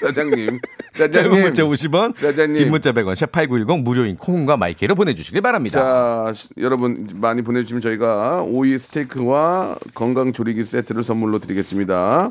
사장님. 0.00 0.60
짧은 0.94 1.12
사장님. 1.12 1.40
문자 1.42 1.62
50원, 1.62 2.14
사장님. 2.16 2.54
긴 2.56 2.70
문자 2.70 2.92
100원, 2.92 3.14
샵8910 3.14 3.82
무료인 3.82 4.16
콩과 4.16 4.56
마이크로 4.58 4.94
보내주시길 4.94 5.40
바랍니다. 5.40 5.80
자, 6.26 6.32
시- 6.34 6.48
여러분 6.58 7.08
많이 7.14 7.40
보내주시면 7.42 7.80
저희가 7.80 8.42
오이 8.46 8.78
스테이크와 8.78 9.76
건강 9.94 10.32
조리기 10.32 10.64
세트를 10.64 11.02
선물로 11.02 11.38
드리겠습니다. 11.38 12.30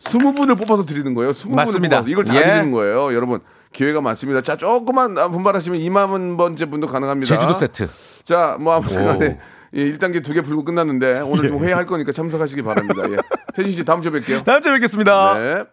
20분을 0.00 0.56
뽑아서 0.58 0.84
드리는 0.86 1.12
거예요. 1.14 1.32
20분을 1.32 1.54
맞습니다. 1.54 1.96
뽑아서 1.98 2.10
이걸 2.10 2.24
다 2.24 2.34
예. 2.36 2.44
드리는 2.44 2.70
거예요. 2.72 3.12
여러분 3.14 3.40
기회가 3.72 4.00
많습니다. 4.00 4.40
자, 4.40 4.56
조금만 4.56 5.14
분발하시면 5.14 5.78
2만 5.80 6.38
번째 6.38 6.66
분도 6.66 6.86
가능합니다. 6.86 7.34
제주도 7.34 7.54
세트. 7.54 7.88
자, 8.24 8.56
뭐 8.58 8.72
아무튼 8.74 9.02
오. 9.02 9.04
간에 9.06 9.38
예, 9.74 9.84
1단계 9.92 10.24
두 10.24 10.32
개 10.32 10.40
풀고 10.40 10.64
끝났는데 10.64 11.20
오늘 11.20 11.48
좀 11.48 11.62
회의할 11.62 11.84
거니까 11.84 12.10
참석하시기 12.12 12.62
바랍니다. 12.62 13.02
예. 13.10 13.16
태진 13.58 13.72
씨 13.72 13.84
다음 13.84 14.00
주에 14.00 14.12
뵐게요. 14.12 14.44
다음 14.44 14.62
주에 14.62 14.72
뵙겠습니다. 14.74 15.34
네. 15.34 15.64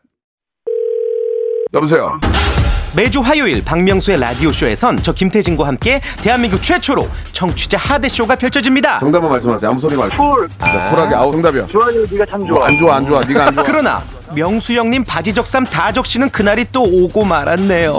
여보세요. 1.71 2.19
매주 2.95 3.19
화요일 3.19 3.63
박명수의 3.63 4.19
라디오 4.19 4.51
쇼에선 4.51 5.03
저 5.03 5.13
김태진과 5.13 5.67
함께 5.67 6.01
대한민국 6.23 6.63
최초로 6.63 7.07
청취자 7.31 7.77
하대 7.77 8.07
쇼가 8.09 8.37
펼쳐집니다. 8.37 8.97
정답만 8.97 9.29
말씀하세요. 9.29 9.69
아무 9.69 9.79
소리 9.79 9.95
말고. 9.95 10.17
쿨. 10.17 10.47
쿨하게. 10.57 11.13
아우 11.13 11.31
정답이요. 11.31 11.67
주환이 11.67 11.99
네가 12.09 12.25
참 12.25 12.47
좋아. 12.47 12.65
안 12.65 12.77
좋아 12.79 12.95
안 12.95 13.05
좋아. 13.05 13.19
네가 13.19 13.47
안 13.47 13.53
좋아. 13.53 13.63
그러나 13.63 14.03
명수 14.33 14.73
형님 14.73 15.03
바지 15.03 15.31
적삼 15.35 15.65
다 15.65 15.91
적시는 15.91 16.31
그날이 16.31 16.65
또 16.71 16.81
오고 16.81 17.23
말았네요. 17.23 17.93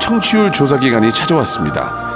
청취율 0.00 0.52
조사 0.52 0.78
기간이 0.78 1.10
찾아왔습니다. 1.10 2.15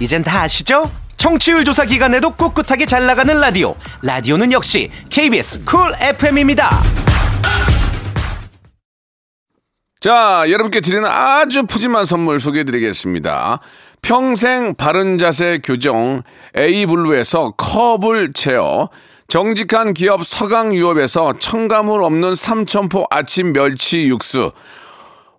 이젠 0.00 0.22
다 0.22 0.40
아시죠? 0.42 0.90
청취율 1.18 1.64
조사 1.64 1.84
기간에도 1.84 2.30
꿋꿋하게 2.30 2.86
잘 2.86 3.04
나가는 3.04 3.38
라디오 3.38 3.76
라디오는 4.00 4.50
역시 4.52 4.90
KBS 5.10 5.64
쿨 5.64 5.92
FM입니다. 6.00 6.82
자, 10.00 10.44
여러분께 10.48 10.80
드리는 10.80 11.04
아주 11.04 11.66
푸짐한 11.66 12.06
선물 12.06 12.40
소개해 12.40 12.64
드리겠습니다. 12.64 13.60
평생 14.00 14.74
바른 14.74 15.18
자세 15.18 15.60
교정 15.62 16.22
에이블루에서 16.56 17.50
컵을 17.58 18.32
채워 18.32 18.88
정직한 19.28 19.92
기업 19.92 20.24
서강유업에서 20.24 21.34
첨가물 21.38 22.02
없는 22.02 22.34
삼천포 22.34 23.04
아침 23.10 23.52
멸치 23.52 24.08
육수 24.08 24.52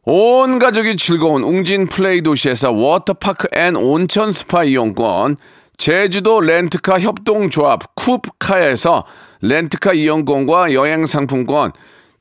온 0.04 0.58
가족이 0.58 0.96
즐거운 0.96 1.44
웅진 1.44 1.86
플레이 1.86 2.24
도시에서 2.24 2.72
워터파크 2.72 3.50
and 3.54 3.76
온천 3.76 4.34
스파 4.34 4.64
이용권, 4.64 5.38
제주도 5.78 6.42
렌트카 6.42 7.00
협동조합 7.00 7.96
쿱카에서 7.96 9.04
렌트카 9.42 9.94
이용권과 9.94 10.74
여행 10.74 11.06
상품권, 11.06 11.72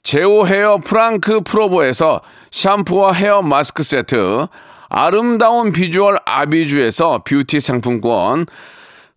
제오 0.03 0.47
헤어 0.47 0.77
프랑크 0.77 1.41
프로보에서 1.41 2.21
샴푸와 2.51 3.13
헤어 3.13 3.41
마스크 3.41 3.83
세트, 3.83 4.47
아름다운 4.91 5.73
비주얼 5.73 6.19
아비주에서 6.27 7.23
뷰티 7.25 7.61
상품권, 7.61 8.45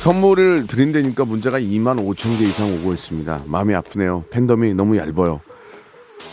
선물을 0.00 0.66
드린다니까 0.66 1.26
문자가 1.26 1.60
2만 1.60 2.02
5천 2.02 2.38
개 2.38 2.46
이상 2.46 2.72
오고 2.72 2.94
있습니다. 2.94 3.42
마음이 3.44 3.74
아프네요. 3.74 4.24
팬덤이 4.30 4.72
너무 4.72 4.96
얇아요. 4.96 5.42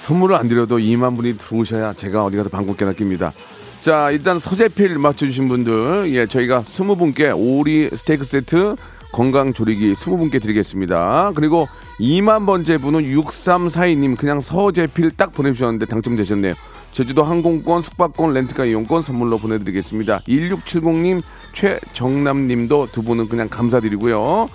선물을 0.03 0.37
안 0.37 0.47
드려도 0.47 0.77
2만 0.77 1.17
분이 1.17 1.37
들어오셔야 1.37 1.91
제가 1.91 2.23
어디 2.23 2.37
가서 2.37 2.47
방귀 2.47 2.77
깨나 2.77 2.93
낍니다. 2.93 3.33
자, 3.81 4.09
일단 4.11 4.39
서재필 4.39 4.97
맞춰주신 4.97 5.49
분들, 5.49 6.13
예, 6.13 6.27
저희가 6.27 6.63
20분께 6.63 7.35
오리 7.37 7.89
스테이크 7.93 8.23
세트 8.23 8.77
건강 9.11 9.51
조리기 9.51 9.95
20분께 9.95 10.41
드리겠습니다. 10.41 11.33
그리고 11.35 11.67
2만 11.99 12.45
번째 12.45 12.77
분은 12.77 13.01
6342님 13.01 14.15
그냥 14.15 14.39
서재필 14.39 15.11
딱 15.17 15.33
보내주셨는데 15.33 15.87
당첨되셨네요. 15.87 16.53
제주도 16.97 17.23
항공권, 17.23 17.83
숙박권, 17.83 18.33
렌트카 18.33 18.65
이용권 18.65 19.03
선물로 19.03 19.37
보내드리겠습니다. 19.37 20.21
1670님, 20.27 21.21
최정남님도 21.53 22.87
두 22.91 23.03
분은 23.03 23.29
그냥 23.29 23.47
감사드리고요. 23.49 24.47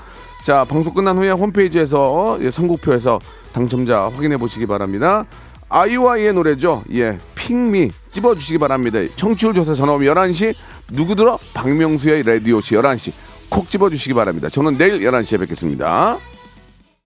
자, 0.42 0.64
방송 0.64 0.92
끝난 0.92 1.16
후에 1.18 1.30
홈페이지에서 1.30 2.38
예, 2.40 2.50
선곡표에서 2.50 3.20
당첨자 3.52 4.10
확인해 4.12 4.38
보시기 4.38 4.66
바랍니다. 4.66 5.24
아이와이의 5.68 6.34
노래죠. 6.34 6.82
예, 6.94 7.16
핑미 7.36 7.92
찝어주시기 8.10 8.58
바랍니다. 8.58 8.98
청취율 9.14 9.54
조사 9.54 9.76
전화 9.76 9.92
오면 9.92 10.12
11시 10.12 10.52
누구 10.90 11.14
들어? 11.14 11.38
박명수의 11.54 12.24
라디오시 12.24 12.74
11시 12.74 13.12
콕 13.50 13.70
집어주시기 13.70 14.14
바랍니다. 14.14 14.48
저는 14.48 14.78
내일 14.78 14.98
11시에 14.98 15.38
뵙겠습니다. 15.38 16.18